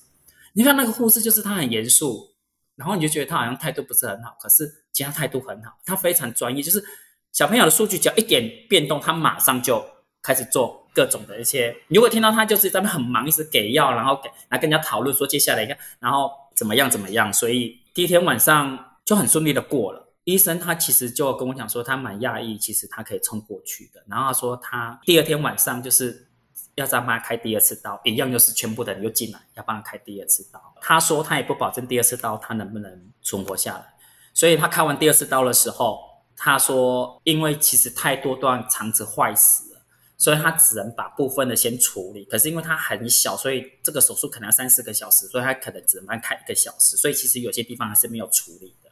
[0.53, 2.33] 你看那个护士，就是他很严肃，
[2.75, 6.61] 然后你就觉得他好像态度不是很好，可是其实他态度很好，他非常专业。
[6.61, 6.83] 就是
[7.31, 9.81] 小朋友的数据只要一点变动，他马上就
[10.21, 10.84] 开始做。
[10.95, 20.13] 各种的一些，如果听到他就是在那很忙，一直给药，然后给来跟人家讨论说接下来一个，然后怎么样怎么样，所以第一天晚上就很顺利的过了。
[20.23, 24.03] 医生他其实就跟我讲说，他蛮讶异，其实他可以冲过去的。
[24.07, 26.27] 然后他说他第二天晚上就是
[26.73, 30.59] 要再帮他开第二次刀，一样就是全部的人又进来要帮他开第二次刀。
[30.81, 33.85] 他说他也不保证第二次刀他能不能存活下来，
[34.33, 35.99] 所以他开完第二次刀的时候，
[36.35, 39.74] 他说因为其实太多段肠子坏死了。
[40.17, 48.89] 所以他只能把部分的先处理，可是因为他很小，所以这个手术可能要三四个小时，所以他可能只能开一个小时，所以其实有些地方还是没有处理的。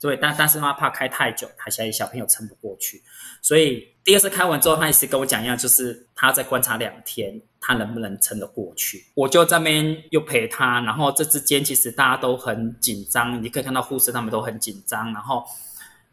[0.00, 3.02] 对，但但是他怕开太久，他现在小朋友撑不过去，
[3.40, 9.06] 所以第二次开完之后，他也是跟我讲一样，就是他再观察两天，他能不能撑得过去。
[9.14, 15.44] 我就在那边又陪他，然后这之间其实大家都很紧张，你可以看到护士他们都很紧张，然后。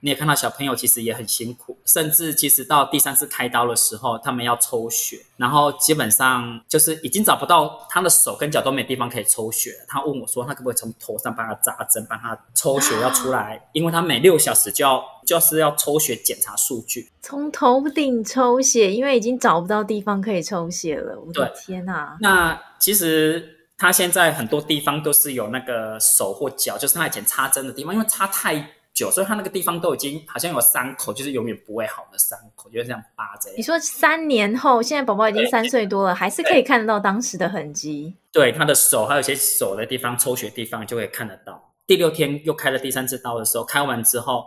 [0.03, 9.71] 你也看到小朋友其实也很辛苦，甚至其实到第三次开刀的时候，他们要抽血，然后基本上就是已经找不到他的手跟脚都没地方可以抽血。
[9.87, 13.69] 他问我说，他可不可以从头上帮他扎针，帮他抽血要出来？
[13.71, 21.17] 因为他每六小时就要就是要抽血检查数据，从头顶抽血，因为已经找不到地方可以抽血了。
[21.17, 22.17] 我的天哪！
[22.19, 28.69] 那其实他现在很多地方都是有那个手或脚，就是他以前插针的地方，因为插太。
[28.93, 33.49] 久，所以他那个地方都已经好像有伤口，就是永远不会好的伤口，就是这样疤着。
[33.57, 38.15] 你说三年后，现在宝宝已经三岁多了，还是可以看得到当时的痕迹。
[38.31, 41.73] 对，他的手还有一些手的地方抽血的地方就可以看得到。
[41.87, 44.45] 第六天又开了第三次刀的时候，开完之后，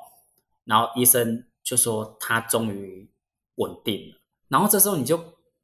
[0.65, 3.11] 然后医生就说他终于
[3.57, 4.21] 稳定了。
[4.49, 5.21] 然后这时候你就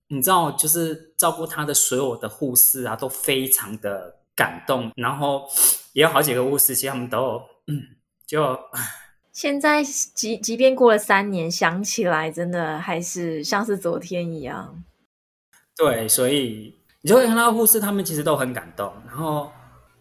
[0.09, 4.91] 你知道，就是照顾他的所有的护士啊，都非常的感动。
[4.97, 5.49] 然后
[5.93, 8.02] 也有好几个护士，其实他们都有嗯。
[8.33, 8.59] 就
[9.31, 14.83] 现在，即即便过了三年，想起来真的还是像是昨天一样。
[15.77, 18.91] 对，所以你就会看到护士他们其实都很感动。
[19.07, 19.51] 然后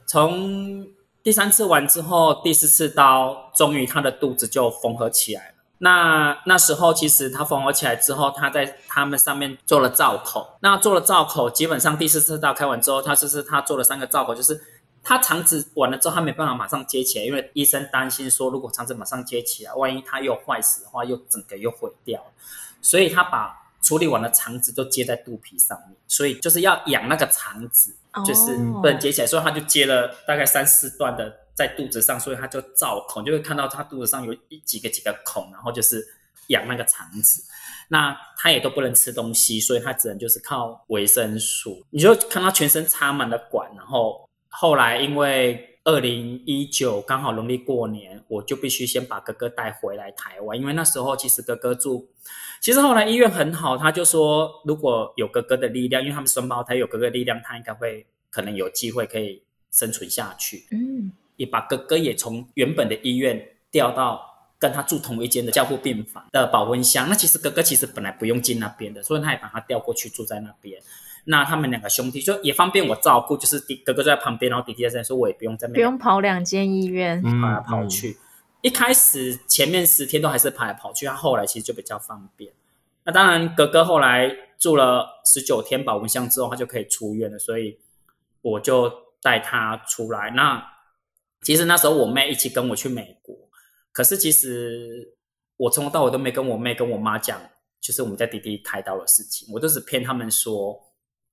[0.08, 0.88] 从
[1.22, 5.56] 第三次完之后，第四次刀，终于他的肚子就缝合起来了。
[5.80, 10.58] 那那时候其实他缝合起来之后，他在他们上面做了造口。
[10.62, 14.62] 那做了造口，基本上第四次刀开完之后，他就是他做了三个造口，就是。
[15.04, 22.24] 他肠子完了之后，他没办法马上接起来，因为医生担心说，如果肠子马上接起来，万一他又坏死的话，又整个又毁掉。
[22.82, 36.08] 所以他把处理完的肠子都接在肚皮上面，所以就是要养那个肠子，就是不能接起来，所以他就接了大概三四段的在肚子上，所以他就造孔，就会看到他肚子上有一几个几个孔，然后就是
[36.48, 37.44] 养那个肠子。
[37.88, 41.84] 那他也都不能吃东西，所以他只能就是靠维生素。
[41.90, 44.30] 你就看他全身插满了管，然后。
[44.52, 52.08] 后来因为二零一九刚好农历过年，我就必须先把哥哥带回来台湾，因为那时候其实哥哥住，
[52.62, 60.68] 其实后来医院很好，他就说如果有哥哥的力量，因为他们双胞胎有哥哥力量，他应该会可能有机会可以生存下去。
[60.70, 64.22] 嗯，也把哥哥也从原本的医院调到
[64.60, 67.10] 跟他住同一间的加护病房的保温箱。
[67.10, 70.80] 那其实哥哥其实本来不用进那边的，所以他也把他调过去住在那边。
[71.26, 78.18] 那他们两个兄弟就也方便我照顾，就是弟哥哥在旁边，然后弟弟在这边，说我也不用在那边，不用跑两间医院，跑来跑去。
[78.62, 82.52] 一开始前面十天都还是跑来跑去，他后来其实就比较方便。
[83.04, 87.78] 那当然，哥哥后来住了十九天保温箱之后，他就可以出院了，所以
[88.42, 90.32] 我就带他出来。
[90.32, 90.64] 那
[91.42, 93.36] 其实那时候我妹一起跟我去美国，
[93.92, 95.16] 可是其实
[95.58, 97.42] 我从头到尾都没跟我妹跟我妈讲，
[97.80, 100.80] 就是我们家弟弟开刀的事情，我都是骗他们说。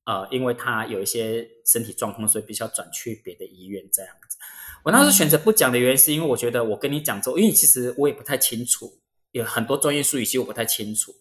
[0.08, 4.38] 呃，因为他有一些身体状况，所以必须要转去别的医院这样子。
[4.82, 8.90] 我当时选择不讲的原因，是因为我觉得我跟你讲之后，因为其实我也不太清楚，
[9.32, 11.14] 有很多专业术语其实我不太清楚。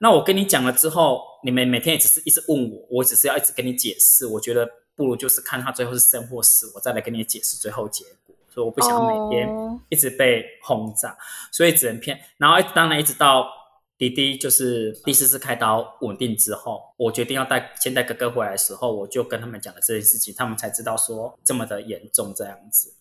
[0.00, 4.26] 那我跟你讲了之后，你们每天也只是一直问我，我只是要一直跟你解释。
[4.26, 8.34] 我觉得不如就是看他最后是生或死，我再来跟你解释最后结果。
[8.48, 9.48] 所以我不想每天
[9.88, 11.16] 一直被轰炸，
[11.52, 12.18] 所以只能骗。
[12.38, 13.48] 然后当然一直到
[14.02, 22.94] 弟弟就是第四次开刀稳定之后，我决定要带先带哥哥回来的时候，我就跟他们讲了这件事情，他们才知道说这么的严重这样子。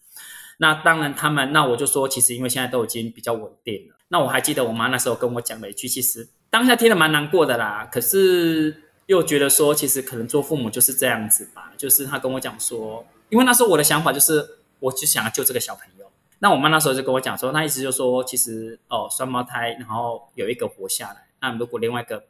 [0.60, 3.96] 那当然他们，那我就说，其实因为现在都已经比较稳定了。
[4.10, 14.60] 那我还记得我妈那时候跟我讲了一句，其实当下听得蛮难过的啦，可是又觉得说，其实可能做父母就是这样子吧，就是她跟我讲说，因为那时候我的想法就是。
[14.82, 16.01] 我就想要救这个小朋友，
[16.44, 22.24] 那我妈那时候就跟我讲说，那意思就是说，其实哦，双胞胎，然后有一个活下来，那如果另外一个，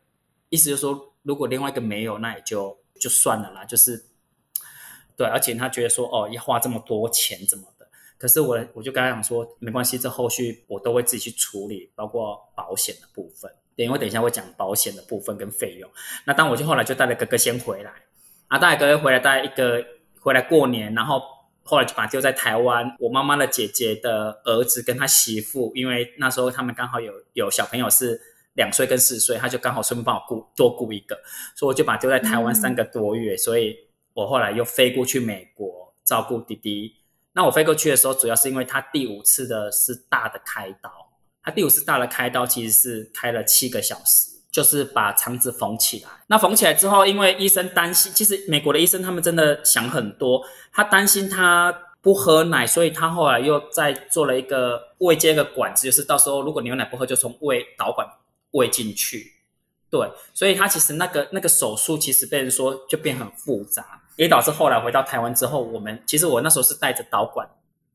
[0.49, 4.03] 意思就是说，如果另外一个没有，那也就就算了啦，就是
[5.15, 15.89] 对，而且他觉得说，哦，要花这么多钱怎么的，可是我我就跟他讲说，没关系，这后续我都会自己去处理，包括保险的部分，等因为等一下会讲保险的部分跟费用。
[16.25, 17.93] 那当我就后来就带了哥哥先回来，
[18.49, 19.81] 啊，带哥哥回来带一个
[20.19, 21.21] 回来过年，然后。
[21.63, 28.19] 后来就把他丢在台湾，我妈妈的姐姐的儿子跟他媳妇，因为那时候他们刚好有有小朋友是
[28.53, 31.15] 两岁跟四岁，他就刚好顺便帮我顾多顾一个，
[31.55, 33.77] 所以我就把丢在台湾三个多月，嗯、所以
[34.13, 36.95] 我后来又飞过去美国照顾弟弟。
[37.33, 40.91] 那我飞过去的时候，主要是因为他第五次的是大的开刀，
[41.43, 44.30] 他第五次大的开刀其实是开了七个小时。
[44.51, 46.09] 就是把肠子缝起来。
[46.27, 50.43] 那缝起来之后，因为医生担心，其实美国的医生他们真的想很多。
[50.73, 58.07] 他担心他不喝奶，所以他后来又再做了一个胃接一个管子，就是到时候如果牛奶不喝，就从胃导管
[58.51, 59.33] 喂进去。
[59.89, 67.47] 对，所以他其实那个那个手术其实被人说就变很复杂，也导致后来回到台湾之后，我们其实我那时候是带着导管，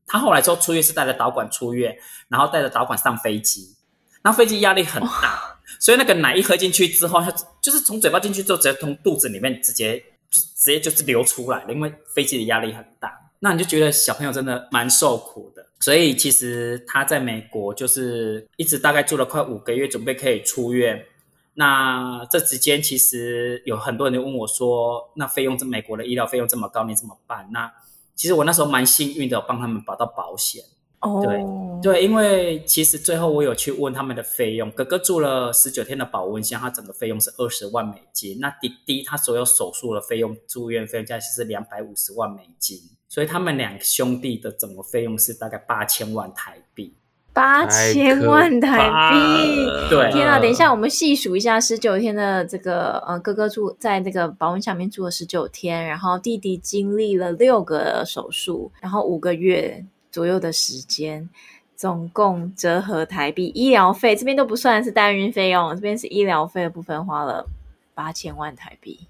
[0.05, 1.97] 他后来之后出院是带着导管出院，
[2.29, 3.75] 然后带着导管上飞机，
[4.21, 5.46] 那飞机压力很大。
[5.79, 9.97] 所以那个奶一喝进去之后，它就是从嘴巴进去之后，直接从肚子里面直接
[10.29, 13.13] 就直接就是流出来了，因为飞机的压力很大。
[13.39, 15.65] 那你就觉得小朋友真的蛮受苦的。
[15.79, 21.05] 所以其实他在美国就是一直大概住了快五个月，准备可以出院。
[21.53, 27.71] 那这之间其实有很多人就问我说：“那费用这美国的医疗费用这么高，你怎么办？”那
[28.15, 30.63] 其实我那时候蛮幸运的，帮他们保到保险。
[30.99, 38.39] 哦，对对，因为其实最后我有去问他们的费用，哥哥住了十九天的保温箱，他整个费用是二十万美金。
[38.39, 46.95] 那弟弟他所有手术的费用、住院费用加起来是两百五十万美金，所以他们两兄弟的整个费用是大概八千万台币。
[47.31, 50.39] 八千万台币，对，天啊！
[50.39, 59.85] 等一下，我们细数一下十九天的这个呃，哥哥住在这个保温箱里面住了十九天，然后弟弟经历了六个手术，然后五个月。
[60.17, 61.29] 左右的时间，
[61.75, 67.45] 总共折合台币医疗费这边都不算是代孕费用，这边是医疗费的部分花了
[67.93, 69.01] 八千万台币。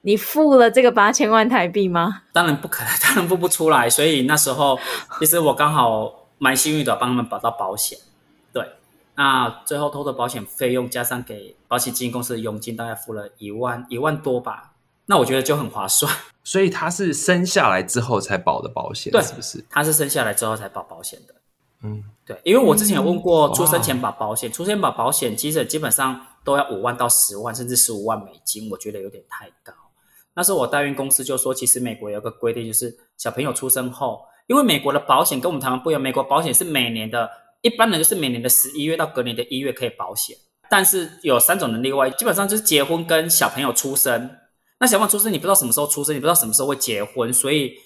[0.00, 2.22] 你付了这个八千万台币吗？
[2.32, 3.88] 当然不可能，当然付不出来。
[3.88, 4.76] 所以那时候
[5.20, 7.96] 其实我刚好蛮幸运的，帮他们保到保险。
[8.52, 8.68] 对，
[9.14, 14.72] 那最后偷的保险费用加上给保险基金公司的佣金，大概付了一万一万多吧。
[15.06, 16.12] 那我觉得就很划算。
[16.44, 19.64] 所以他是生下来之后才保的保险，对，是不是？
[19.70, 21.34] 他是生下来之后才保保险的，
[21.82, 22.38] 嗯，对。
[22.44, 29.72] 因为我之前有问过，出生前保保险，嗯、出生保保险其实基本上都要五万到十万，甚至十五万美金，我觉得有点太高。
[30.34, 37.30] 那时候我代孕公司就说，其实美国有个规定，就是小朋友出生后，因为美国的保险跟我们台湾不一样，美国保险是每年的，
[37.62, 40.36] 一般人就是每年的十一月到隔年的一月可以保险，
[40.68, 44.30] 但是有三种的例外，基本上就是结婚跟小朋友出生。
[44.84, 47.78] 那小朋友出生，你不知道什么时候出生，你不知道什么时候会结婚，所以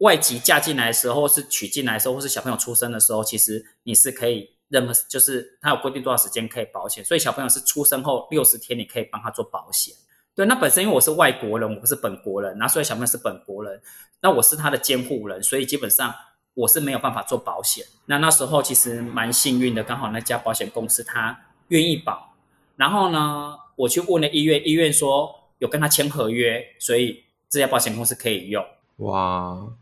[0.00, 9.94] 外籍嫁进来的时候，或是娶进来的时候，或是小朋友出生的时候，其实你是可以任何，就是他有规定多少时间可以保险，所以小朋友是出生后六十天，你可以帮他做保险。
[10.34, 13.80] 对，那本身因为我是外国人，我不是本国人，那所以小朋友是本国人，
[14.20, 16.14] 那我是他的监护人，所以基本上
[16.52, 17.86] 我是没有办法做保险。
[18.04, 22.34] 那那时候其实蛮幸运的，刚好那家保险公司他愿意保，
[22.76, 25.40] 然后呢，我去问了医院，医院说。
[25.58, 28.64] 有跟他签合约，所以这家保险公司可以用。
[28.96, 29.72] 哇，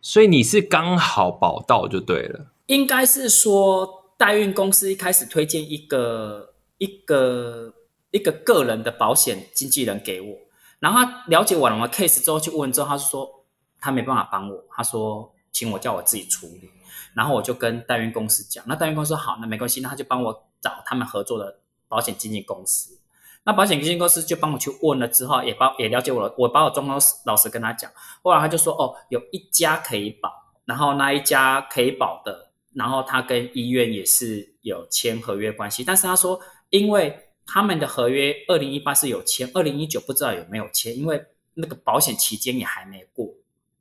[0.00, 2.52] 所以你是刚好保到就对了。
[2.66, 7.74] 应该是说代孕公司一开始推荐一个一个
[8.10, 10.38] 一个个人的保险经纪人给我，
[10.78, 13.44] 然后他了解完了我的 case 之后去问之后，他说
[13.80, 16.70] 他没办法帮我，他说请我叫我自己处理。
[17.14, 22.98] 然后我就跟代孕公司讲，那代孕公司说好，那没关系，那他就帮我找他们合作的保险经纪公司。
[23.44, 27.90] 那保险基金公司就帮我去问了之后，也帮也了解我了，我把我状况老实跟他讲，
[28.22, 30.30] 后来他就说哦，有一家可以保，
[30.64, 36.40] 然后那一家可以保的，然后他跟医院也是有签合约关系，但是他说，
[36.70, 41.24] 因为他们的合约二零一八是有签，二零一九不知道有没有签，因为
[41.54, 43.26] 那个保险期间也还没过，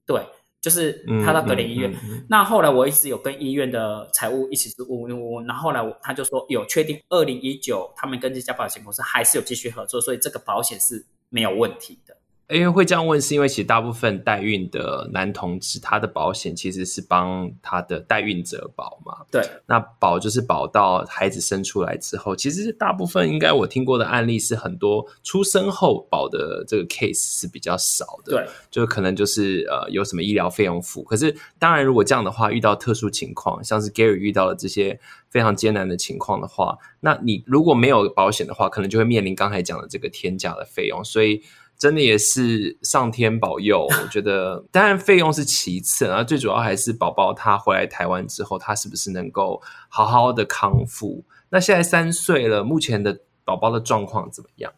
[0.07, 0.25] 对，
[0.61, 1.91] 就是他到格林医院。
[2.29, 12.15] 那后来我一直有跟医院的财务一起问问问，然后后来他就说有确定二零一九他们跟这家保险公司还是有继续合作，所以这个保险是没有问题的。
[12.51, 19.25] 因为会这样问，是因为其实大部分代孕的男同志，他的保险其实是帮他的代孕者保嘛。
[19.31, 28.33] 对，那保就是保到孩子生出来之后，其实大部分应该我听过的案例是很多出生后保的这个 case 是比较少的。
[28.33, 31.01] 对，就可能就是呃有什么医疗费用付。
[31.03, 34.99] 可是当然，如果这样的话，遇到特殊情况，像是 Gary 遇到了这些
[35.29, 41.01] 非常艰难的情况的话，那你如果没有保险的话，可能就会面临刚才讲的这个天价的费用。
[41.03, 41.41] 所以。
[41.81, 49.59] 真的也是上天保佑， 我觉得当然费用是其次，然后最主要还是宝宝他回来台湾之后，他是不是能够
[49.89, 51.25] 好好的康复？
[51.49, 54.71] 那现在三岁了，目前的宝宝的状况怎么样？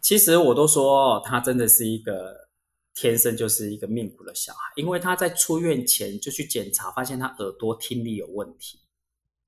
[0.00, 2.46] 其实我都说他真的是一个
[2.94, 8.78] 天生就是一个命苦的小孩，因为他在出院前就去检查，发现他耳朵听力有问题。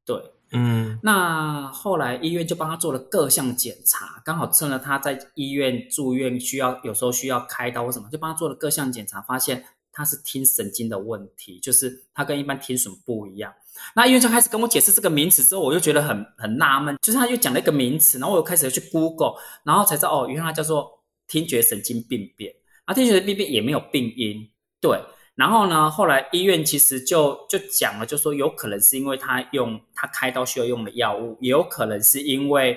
[0.05, 0.17] 对。
[0.53, 13.53] 嗯，那后来医院就帮他做了各项检查，刚好趁了他在医院住院，需要有时候需要开刀或什么，就帮他做了各项检查，发现他是听神经的问题，就是他跟一般听损不一样。
[13.95, 19.35] 那医院就开始跟我解释这个名词之后，我就觉得很很纳闷，就是他又讲了一个名词，然后我又开始去 Google，
[19.65, 22.53] 然后才知道哦，原来叫做听觉神经病变，
[22.87, 25.01] 啊，听觉神经病变也没有病因，对。
[25.41, 32.75] 然后呢，后来医院其实就就讲了，就说有可能是因为他用他开刀需要用的药物，也有可能是因为，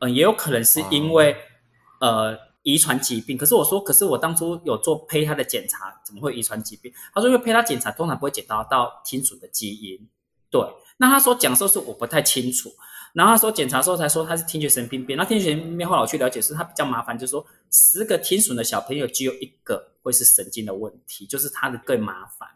[0.00, 1.34] 呃，也有可能是因为，
[2.00, 3.38] 呃，遗传疾病。
[3.38, 6.92] 可是我说，可是我当初有做胚胎的检查，怎么会遗传疾病？
[7.14, 10.06] 他说，因为胚胎检查通常不会检查到亲属的基因。
[10.50, 10.60] 对，
[10.98, 12.70] 那他说讲的时候是我不太清楚。
[13.16, 15.16] 然后他说检查的时候才说他是听觉神经病。
[15.16, 19.92] 那听觉神经病变后来我去了解是，他比较麻烦，就是说十个听损的小朋友只有一个。
[20.06, 22.48] 会是神经的问题，就是他的更麻烦。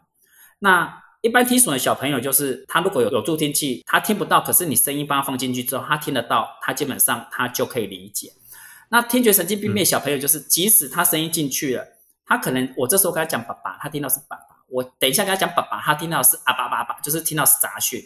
[0.59, 8.31] 那一般听损的小朋友，就是他如果有有助听器，他听不到，可是你声音帮他放进去之后，他听得到，他基本上他就可以理解。
[8.87, 11.85] 那听觉神经病变小朋友，就是即使他声音进去了，
[12.25, 18.01] 他可能我这时候跟他讲爸爸，他听到是爸爸；我等一下跟他讲爸爸，他听到是阿爸爸爸，就是听到是杂讯。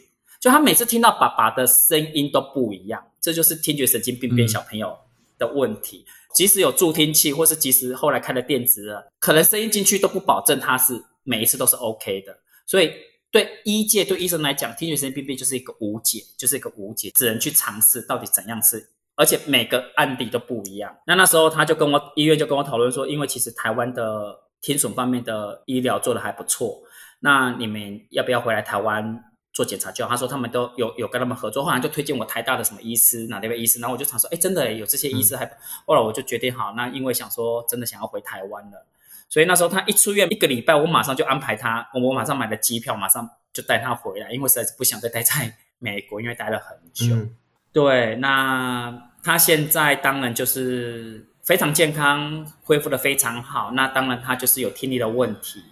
[0.45, 4.95] 就他每次听到爸爸的声音都不一样，这就是听觉神经病变小朋友
[5.39, 6.05] 的问题。
[6.35, 12.37] 即使有助听器，或是即使后来开了电子耳，可能声音进去都不保证他是每一次都是 OK 的。
[12.67, 12.91] 所以
[13.31, 20.95] 对医界、对医生来讲，听觉神经病变就是一个无解，就是一个无解，只能去尝试到底怎样是，而且每个案例都不一样。
[21.07, 26.83] 那那时候他就跟我医院就跟我讨论说，因为其实台湾的听损方面的医疗做得还不错，
[27.21, 29.23] 那你们要不要回来台湾？
[29.55, 35.51] 做检查就好，他说他们都有有跟他们合作，后来就推荐我台大的什么医师，哪那位医师，然后我就想说，哎，真的有这些医师还，嗯、
[35.85, 38.85] 后来我就决定好，那因为想说真的想要回台湾了，
[39.29, 47.15] 所以那时候他一出院一个礼拜，我马上就安排他，我我马上买了机票，马上就带他回来，因为实在是不想再待在美国，因为待了很久。
[47.15, 47.33] 嗯、
[47.71, 55.63] 对，那他现在当然就是非常健康，恢复的非常好，那当然他就是有听力的问题。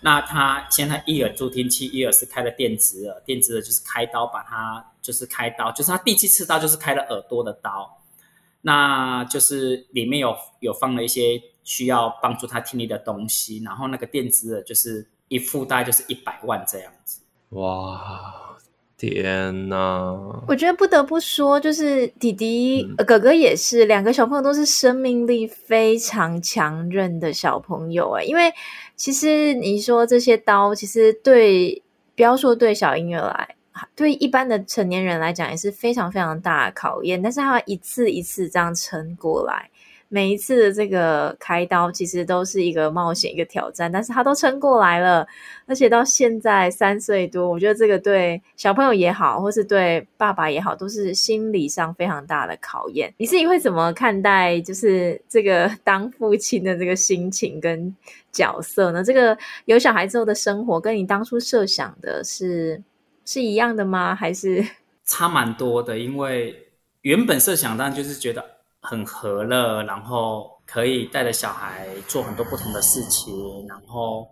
[0.00, 7.98] 那他现在一耳助听器，一耳是开了电子耳，电子耳就是开刀把它，就是开刀，就是他第七次刀就是开了耳朵的刀，
[8.62, 17.20] 那就是里面有有放了一些需要帮助他听力的东西，然后那个电子耳就是一副大概就是一百万这样子。
[17.48, 18.56] 哇，
[18.96, 20.44] 天哪！
[20.46, 28.52] 我觉得不得不说，就是弟弟、嗯、哥哥也是两个小朋友都是生命力非常强韧的小朋友哎，因为。
[28.98, 31.82] 其实你说这些刀，其实对
[32.16, 33.56] 不要说对小婴儿来，
[33.94, 37.22] 对一般的成年人来讲也是非常非常大的考验。
[37.22, 39.70] 但是他一次一次这样撑过来。
[40.10, 45.26] 每一次的这个开刀其实都是一个冒险，一个挑战，但是他都撑过来了，
[45.66, 53.12] 而且到现在三岁多，我觉得这个对小朋友也好，或是对爸爸也好，都是心理上非常大的考验。
[53.18, 57.94] 你自己会怎么看待，就是这个 当父亲的这个心情跟
[58.32, 59.04] 角色呢？
[59.04, 59.36] 这个
[59.66, 62.82] 有小孩之后的生活，跟你当初设想的是
[63.26, 64.14] 是一样的吗？
[64.14, 64.66] 还是
[65.04, 65.98] 差蛮多的？
[65.98, 66.68] 因为
[67.02, 68.57] 原本设想当然就是觉得。
[68.88, 74.26] 很和乐，然后可以带着小孩做很多不同的事情，然后，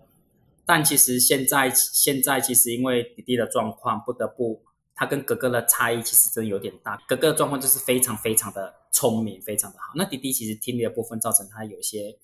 [0.64, 4.62] 但其实现在现在其实因为弟弟的状况，不得不
[4.94, 6.96] 他跟哥哥的差异其实真的有点大。
[7.06, 9.92] 哥哥的状况就是非常非常的聪明，非常的好。
[9.94, 12.18] 那弟弟其实听力的部分造成他有些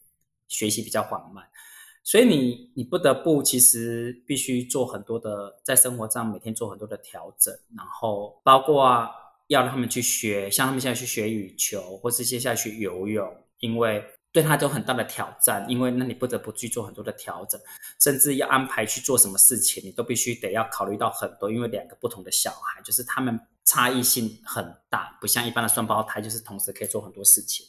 [0.48, 1.44] 学习比较缓慢，
[2.02, 9.06] 所以你你不得不其实必须做很多的在生活上每天做很多的调整，然后包括。
[9.52, 17.60] 要让他们去学，像他们现在去学羽球，或是接下去游泳，因为对他都很大的挑战，因为那你不得不去做很多的调整，
[18.00, 27.66] 甚至要安排去做什么事情，你都必须得要考虑到很多，因为两个不同的小孩，就是他们差异性很大，不像一般的双胞胎，就是同时可以做很多事情。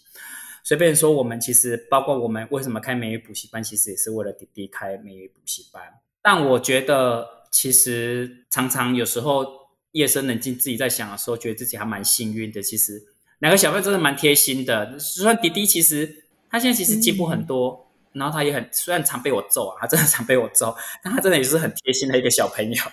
[0.63, 5.83] 所以，变成说我们其实包括我们为什么开美语补习班，其实也是为了弟弟开美语补习班。
[6.21, 9.45] 但我觉得，其实常常有时候
[9.93, 12.61] 夜深人静自己在想的时候，觉得自己还蛮幸运的。
[12.61, 13.01] 其实
[13.39, 16.19] 两个小朋友真的蛮贴心的，虽然迪迪其实。
[16.53, 22.83] 他现在其实进步很多，嗯、然后他也很虽然常被我揍啊，他真的常被我揍， 但他真的也是很贴心的一个小朋友。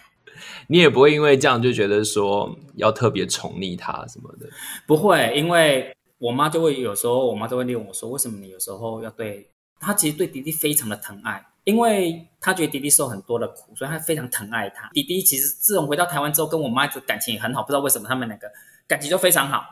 [0.69, 4.49] 你也不会因为这样就觉得说要特别宠溺他什么的？
[4.87, 9.93] 不会，因为我妈就会有时候，我妈就会问我说：“为什么你有时候要对他？
[9.93, 14.91] 其实对迪迪非常的疼爱，因为他觉得弟弟受很多的苦，所以他非常疼爱他。
[14.93, 18.51] 弟弟其实自从回到台湾之后，跟我妈的感情也很好，不知道为什么他们两个
[18.89, 19.63] 感情就非常好。”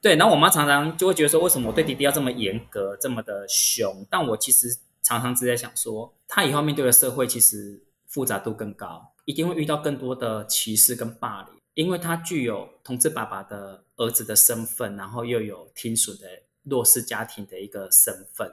[0.00, 4.06] 对，然后我妈常常就会觉得说，为什么我对弟弟要这么严格，这么的凶？
[4.08, 4.68] 但我其实
[5.02, 16.26] 常常是在想说，他以后面对的社会其实复杂度更高，一定会遇到更多的歧视跟霸凌，因为他具有同志爸爸的儿子的身份，然后又有听损的
[16.64, 18.52] 弱势家庭的一个身份，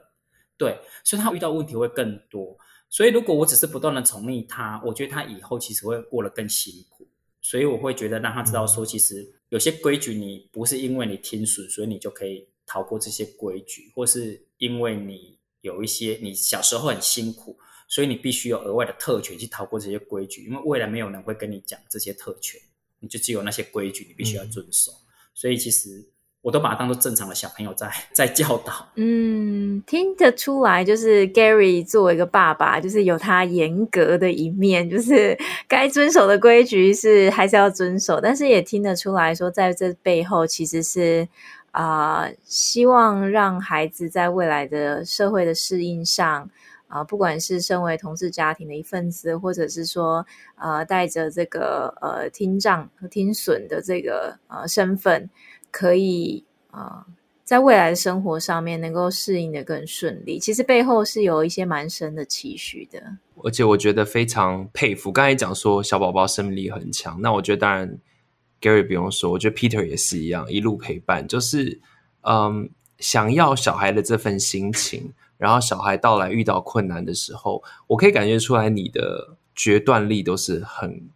[0.56, 2.58] 对，所以他遇到问题会更多。
[2.90, 7.08] 所以如果我只是不断的宠溺他，我觉得他以后其实会过得更辛苦。
[7.42, 22.60] 所以我会觉得让他知道说，其实有些规矩你不是因为你听损，所以你就可以逃过这些规矩，或是因为你有一些你小时候很辛苦，所以你必须有额外的特权去逃过这些规矩，因为未来没有人会跟你讲这些特权，
[23.00, 24.92] 你就只有那些规矩你必须要遵守。
[24.92, 25.06] 嗯。
[25.34, 26.10] 所以其实。
[26.42, 28.88] 我都把他当做正常的小朋友在在教导。
[28.96, 35.38] 嗯，听得出来，就是 Gary 作为一个爸爸，就是有他严格的一面，就是
[35.68, 41.28] 该遵守的规矩是还是要遵守，但是也听得出来说，在这背后其实是
[41.72, 46.50] 啊、希望让孩子在未来的社会的适应上
[46.88, 50.26] 啊、不管是身为同事家庭的一份子，或者是说
[50.56, 55.30] 呃带着这个呃听障和听损的这个呃身份。
[55.72, 57.05] 可以啊、
[57.43, 60.38] 在未来的生活上面能够适应的更顺利。
[60.38, 63.01] 其实背后是有一些蛮深的期许的，
[63.43, 65.11] 而且我觉得非常佩服。
[65.11, 67.97] 刚才讲说小宝宝生命力很强，那我觉得当然
[68.61, 71.80] Gary 不用说，我觉得 Peter 也是一样，一路陪伴，就是
[72.22, 81.09] 嗯，想要小孩的这份心情，然后小孩到来遇到困难的时候，我可以感觉出来你的决断力都是很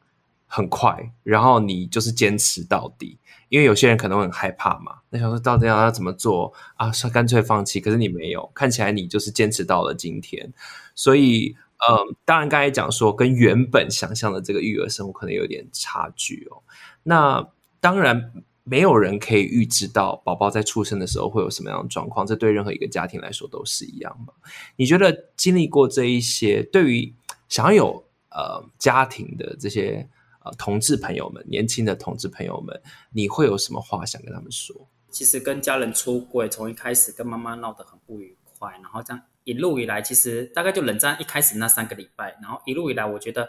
[0.56, 3.18] 很快，然后你就是坚持到底。
[3.49, 6.91] 因为有些人可能会很害怕嘛，那想说到底要要怎么做啊？
[6.91, 10.54] 说干脆放弃，可是你没有，看起来你就是坚持到了今天。
[10.93, 11.56] 所以，
[11.89, 16.62] 嗯，当然刚才讲说跟原本想象的这个育儿生活可能有点差距哦。
[17.01, 17.47] 那
[17.80, 18.32] 当然
[18.64, 24.34] 没有人可以预知到宝宝在出生的时候会有什么样的状况，这对任何一个家庭来说都是一样嘛。
[24.76, 27.14] 你觉得经历过这一些，对于
[27.49, 30.08] 想要有呃家庭的这些？
[30.44, 32.82] 啊，同志朋友们，年轻的同志朋友们，
[33.12, 34.88] 你会有什么话想跟他们说？
[35.10, 43.48] 其实跟家人出柜，从一开始跟妈妈闹得很不愉快，然后这样一路以来，其实大概就冷战一开始那三个礼拜，然后一路以来，我觉得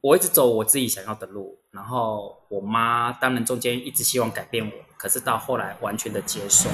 [0.00, 6.70] 我一直走我自己想要的路，然后我妈当然中间一直希望改变我，可是到后来完全的接受。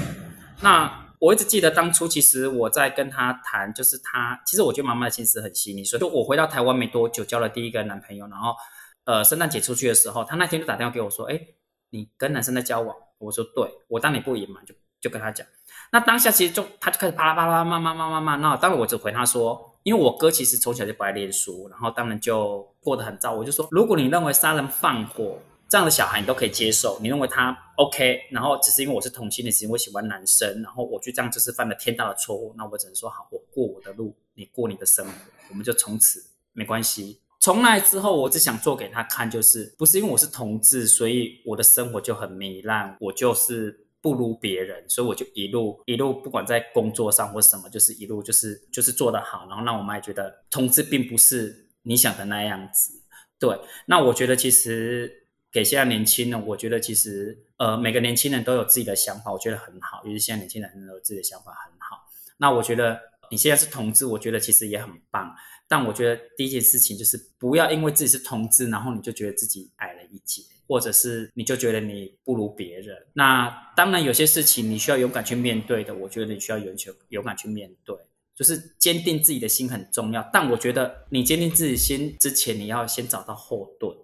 [0.61, 8.54] 那我一直记得当初，其实我在跟她谈，就是她其实我觉得妈妈的心思很细腻，所以就我回到台湾没多久，交了第一个男朋友，然后。
[9.09, 11.40] 呃，圣诞节出去的时候，他那天就打电话给我说：“哎，
[11.88, 15.46] 你跟男生在交往？”我说：“对。”我当你不隐瞒，就就跟他讲。
[15.90, 18.36] 那当下其实就他就开始啪啦啪啦骂骂骂骂骂。
[18.36, 25.38] 那当然我就回他说：“因为我哥其实从小就不爱念书，然后当然就过得很糟。”我就说：“如果你认为杀人放火
[25.70, 35.12] 这样的小孩你都可以接受，你认为他 OK，然后只是因为我是同性恋，只是因为我喜欢男生，然后我就这样就是犯了天大的错误，那我只能说好，我过我的路，你过你的生活，
[35.48, 52.92] 我们就从此没关系。”从那之后，我只想做给他看，就是不是因为我是同志，所以我的生活就很糜烂，我就是不如别人，所以我就一路一路，不管在工作上或什么，就是一路就是就是做得好，然后让我妈也觉得同志并不是你想的那样子。
[53.38, 55.11] 对，那我觉得其实
[55.51, 61.96] 给现在年轻人，我觉得其实呃每个年轻人都有自己的想法，我觉得很好，尤其现在年轻人都有自己的想法很好。
[62.36, 65.34] 那我觉得你现在是同志，我觉得其实也很棒。
[65.68, 72.96] 但我觉得第一件事情就是不要因为自己是同志，然后你就觉得自己矮了一截，或者是你就觉得你不如别人。
[73.12, 77.94] 那当然有些事情你需要勇敢去面对的，我觉得你需要勇求勇敢去面对，
[78.34, 80.28] 就是坚定自己的心很重要。
[80.32, 83.94] 但我觉得你坚定自己心之前，你要先找到后盾。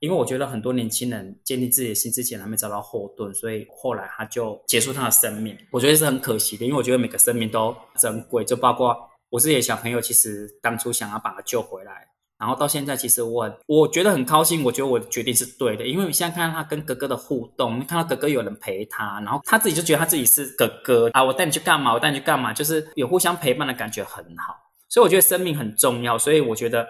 [0.00, 5.58] 因为我觉得很多年轻人坚定自己的心之前还没找到后盾，所以后来他就结束他的生命。
[5.72, 12.08] 我觉得是很可惜的，因为我觉得每个生命都珍贵，就包括我自己的小朋友，其实当初想要把他救回来，
[12.38, 21.92] 然后到现在，其实我我觉得很高兴，我觉得我的决定是对的，因为你现在看到他跟哥哥的互动，看到哥哥有人陪他，然后他自己就觉得他自己是哥哥啊，我带你去干嘛？
[21.94, 22.52] 我带你去干嘛？
[22.52, 24.54] 就是有互相陪伴的感觉很好，
[24.88, 26.86] 所以我觉得生命很重要，所以我觉得。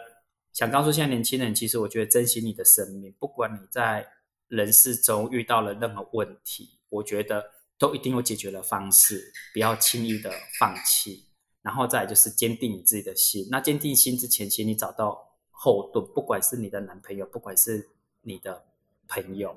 [0.54, 4.04] 想告诉现在年轻人，其实我觉得珍惜你的生命，不管你在
[4.48, 7.44] 人世中遇到了任何问题，我觉得
[7.78, 11.27] 都一定有解决的方式，不要轻易的放弃。
[11.68, 13.46] 然后再来就是坚定你自己的心。
[13.50, 17.90] 那坚定心之前，请你找到后盾，不管是你的男朋友，不管是
[18.22, 18.64] 你的
[19.06, 19.54] 朋友，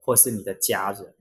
[0.00, 1.14] 或是你的家人。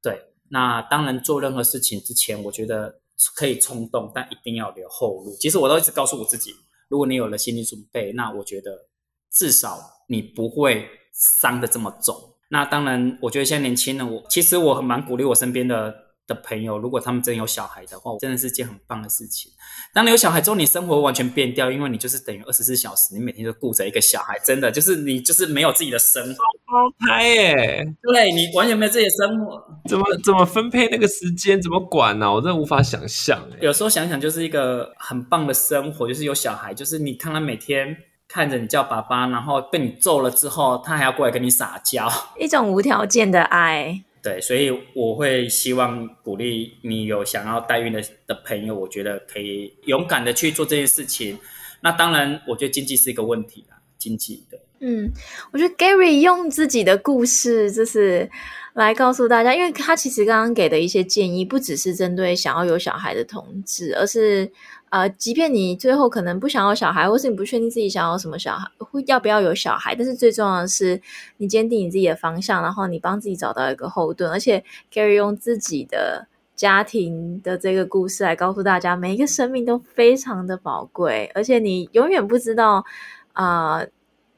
[0.00, 3.00] 对，那当然做任何事情之前，我觉得
[3.34, 5.36] 可以冲动，但一定要留后路。
[5.40, 6.54] 其实我都一直告诉我自己。
[6.86, 8.86] 如果你有了心理准备，那我觉得
[9.32, 12.36] 至少你不会伤得这么重。
[12.50, 15.92] 那当然，我觉得现在年轻人，我其实我很蛮鼓励我身边的
[16.26, 19.52] 的朋友，如果他们真有小孩的话，真的是件很棒的事情。
[19.92, 26.34] 当你有小孩之后，你生活完全变掉，因为你就是等于二十四小时，你每天都顾着一个小孩，真的就是你就是没有自己的生活。
[26.34, 32.32] 胞胎耶，对，你完全没有自己的生活，怎么怎么分配那个时间，怎么管呢、啊？
[32.32, 33.40] 我真的无法想象。
[33.60, 37.96] 有时候想想，就是一个很棒的生活，就是有小孩，就是你看他每天
[38.26, 44.02] 看着你叫爸爸，然后被你揍了之后，他还要过来跟你撒娇，一种无条件的爱。
[44.24, 51.38] 对，所以我会希望鼓励你有想要代孕的的朋友，我觉得可以勇敢的去做这件事情。
[51.82, 54.58] 那当然，我觉得经济是一个问题啦，经济对。
[54.80, 55.10] 嗯，
[55.52, 58.30] 我觉得 Gary 用自己的故事就是
[58.74, 64.52] 来告诉大家，因为他其实刚刚给的一些建议，不只是针对想要有小孩的同志，而是。
[64.90, 71.00] 呃，即便你最后可能不想要小孩，或是你不确定自己想要什么小孩，会要不要有小孩，但是最重要的是
[71.38, 74.30] 你坚定你自己的方向，然后你帮自己找到一个后盾。
[74.30, 74.62] 而且
[74.92, 82.84] Gary 用自己的家庭的这个故事来告诉大家，每一个生命都非常的宝贵，而且你永远不知道
[83.32, 83.84] 啊。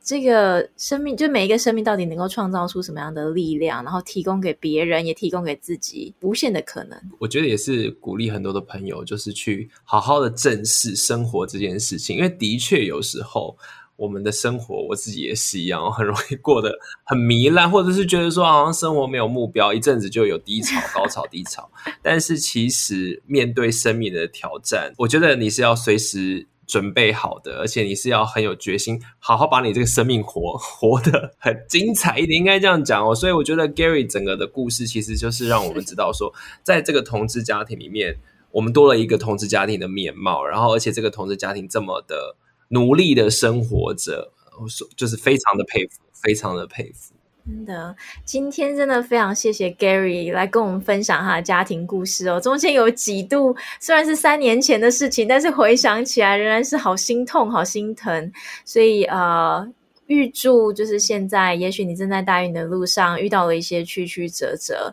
[0.07, 6.97] 这个生命，就每一个生命到底能够创造出什么样的力量，然后提供给别人，也提供给自己无限的可能。
[7.19, 13.59] 我觉得也是鼓励很多的朋友，就是去好好的正视生活这件事情，因为的确有时候
[13.97, 16.73] 我们的生活，我自己也是一样， 很容易过得
[17.05, 21.69] 很糜烂，或者是觉得说好像生活没有目标，一阵子就有低潮、高潮、低潮。
[22.01, 26.47] 但是其实面对生命的挑战，我觉得你是要随时。
[26.67, 33.15] 准备好的，而且你是要很有决心，好好把你这个生命活 活得很精彩一点，应该这样讲哦。
[33.15, 38.19] 所以我觉得 Gary 整个的故事其实就是让我们知道说，在这个同志家庭里面，
[38.51, 42.37] 我们多了一个同志家庭的面貌，然后而且这个同志家庭这么的
[42.69, 47.16] 努力的生活着，我说就是非常的佩服，非常的佩服。
[47.47, 47.95] 真的，
[48.25, 52.41] 今天真的非常谢谢 Gary 来跟我们分享他的家庭故事哦。
[52.41, 58.33] 中间有几度虽然是三年前的事情，但是回想起来仍然是好心痛、好心疼。
[58.65, 59.65] 所以呃，
[60.07, 64.93] 预祝就是现在，也许你正在代孕的路上遇到了一些曲曲折折。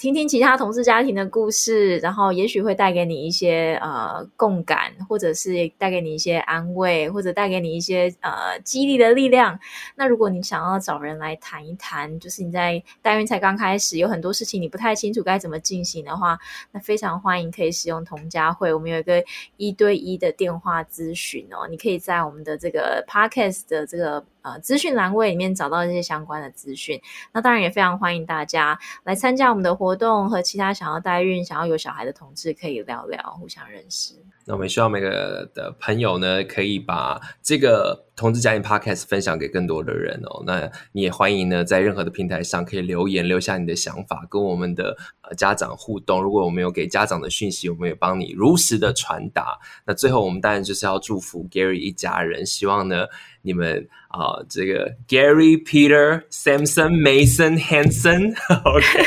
[0.00, 9.60] 听听其他同事家庭的故事，然后也许会带给你一些呃共感，或者是带给你一些安慰，或者带给你一些呃激励的力量。
[9.96, 16.38] 那如果你想要找人来谈一谈，就是你在代孕才刚开始，有很多事情你不太清楚该怎么进行的话，
[16.72, 19.22] 那非常欢迎可以使用同家会，我们有一个
[19.58, 21.68] 一对一的电话咨询哦。
[21.68, 24.24] 你可以在我们的这个 Podcast 的这个。
[24.42, 27.00] 呃，资讯栏位里面找到这些相关的资讯。
[27.32, 34.14] 那当然也非常欢迎大家来参加我们的活动，和其他想要代孕、想要有小孩的同志可以聊聊，互相认识。
[34.46, 40.42] 那我们希望每个的朋友呢，可以把这个同志家庭 Podcast 分享给更多的人哦。
[40.44, 46.20] 那你也欢迎呢，在任何的平台上可以留言，留下你的想法，跟我们的呃家长互动。
[46.22, 49.58] 如果我们有给家长的讯息，我们也帮你如实的传达。
[49.84, 53.06] 那最后，我们当然就是要祝福 Gary 一家人，希望呢
[53.42, 59.04] 你们啊、呃，这个 Gary、Peter、Samson、Mason、Hanson，OK。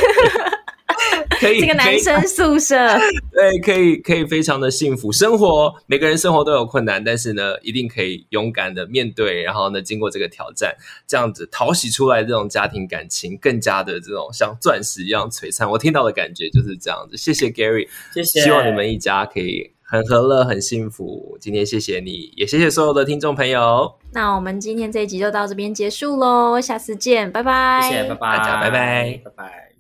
[1.40, 2.78] 可以，这个男生宿舍，
[3.34, 5.74] 对，可以，可以非常的幸福生活。
[5.88, 9.42] 每个人生活都有困难，但是呢，一定可以勇敢的面对。
[9.42, 10.74] 然后呢，经过这个挑战，
[11.06, 15.70] 这样子讨喜出来这种家庭感情，更加的这种像钻石一样璀璨。
[15.70, 17.18] 我听到的感觉就是这样子。
[17.18, 18.40] 谢谢 Gary，谢谢。
[18.42, 21.38] 希望你们一家可以很和乐、很幸福。
[21.40, 23.94] 今天谢谢你，也谢谢所有的听众朋友。
[24.12, 27.80] 那我们今天这一集就到这边结束喽，下次见，拜拜。
[27.84, 29.73] 谢谢，拜拜，大家拜拜，拜拜。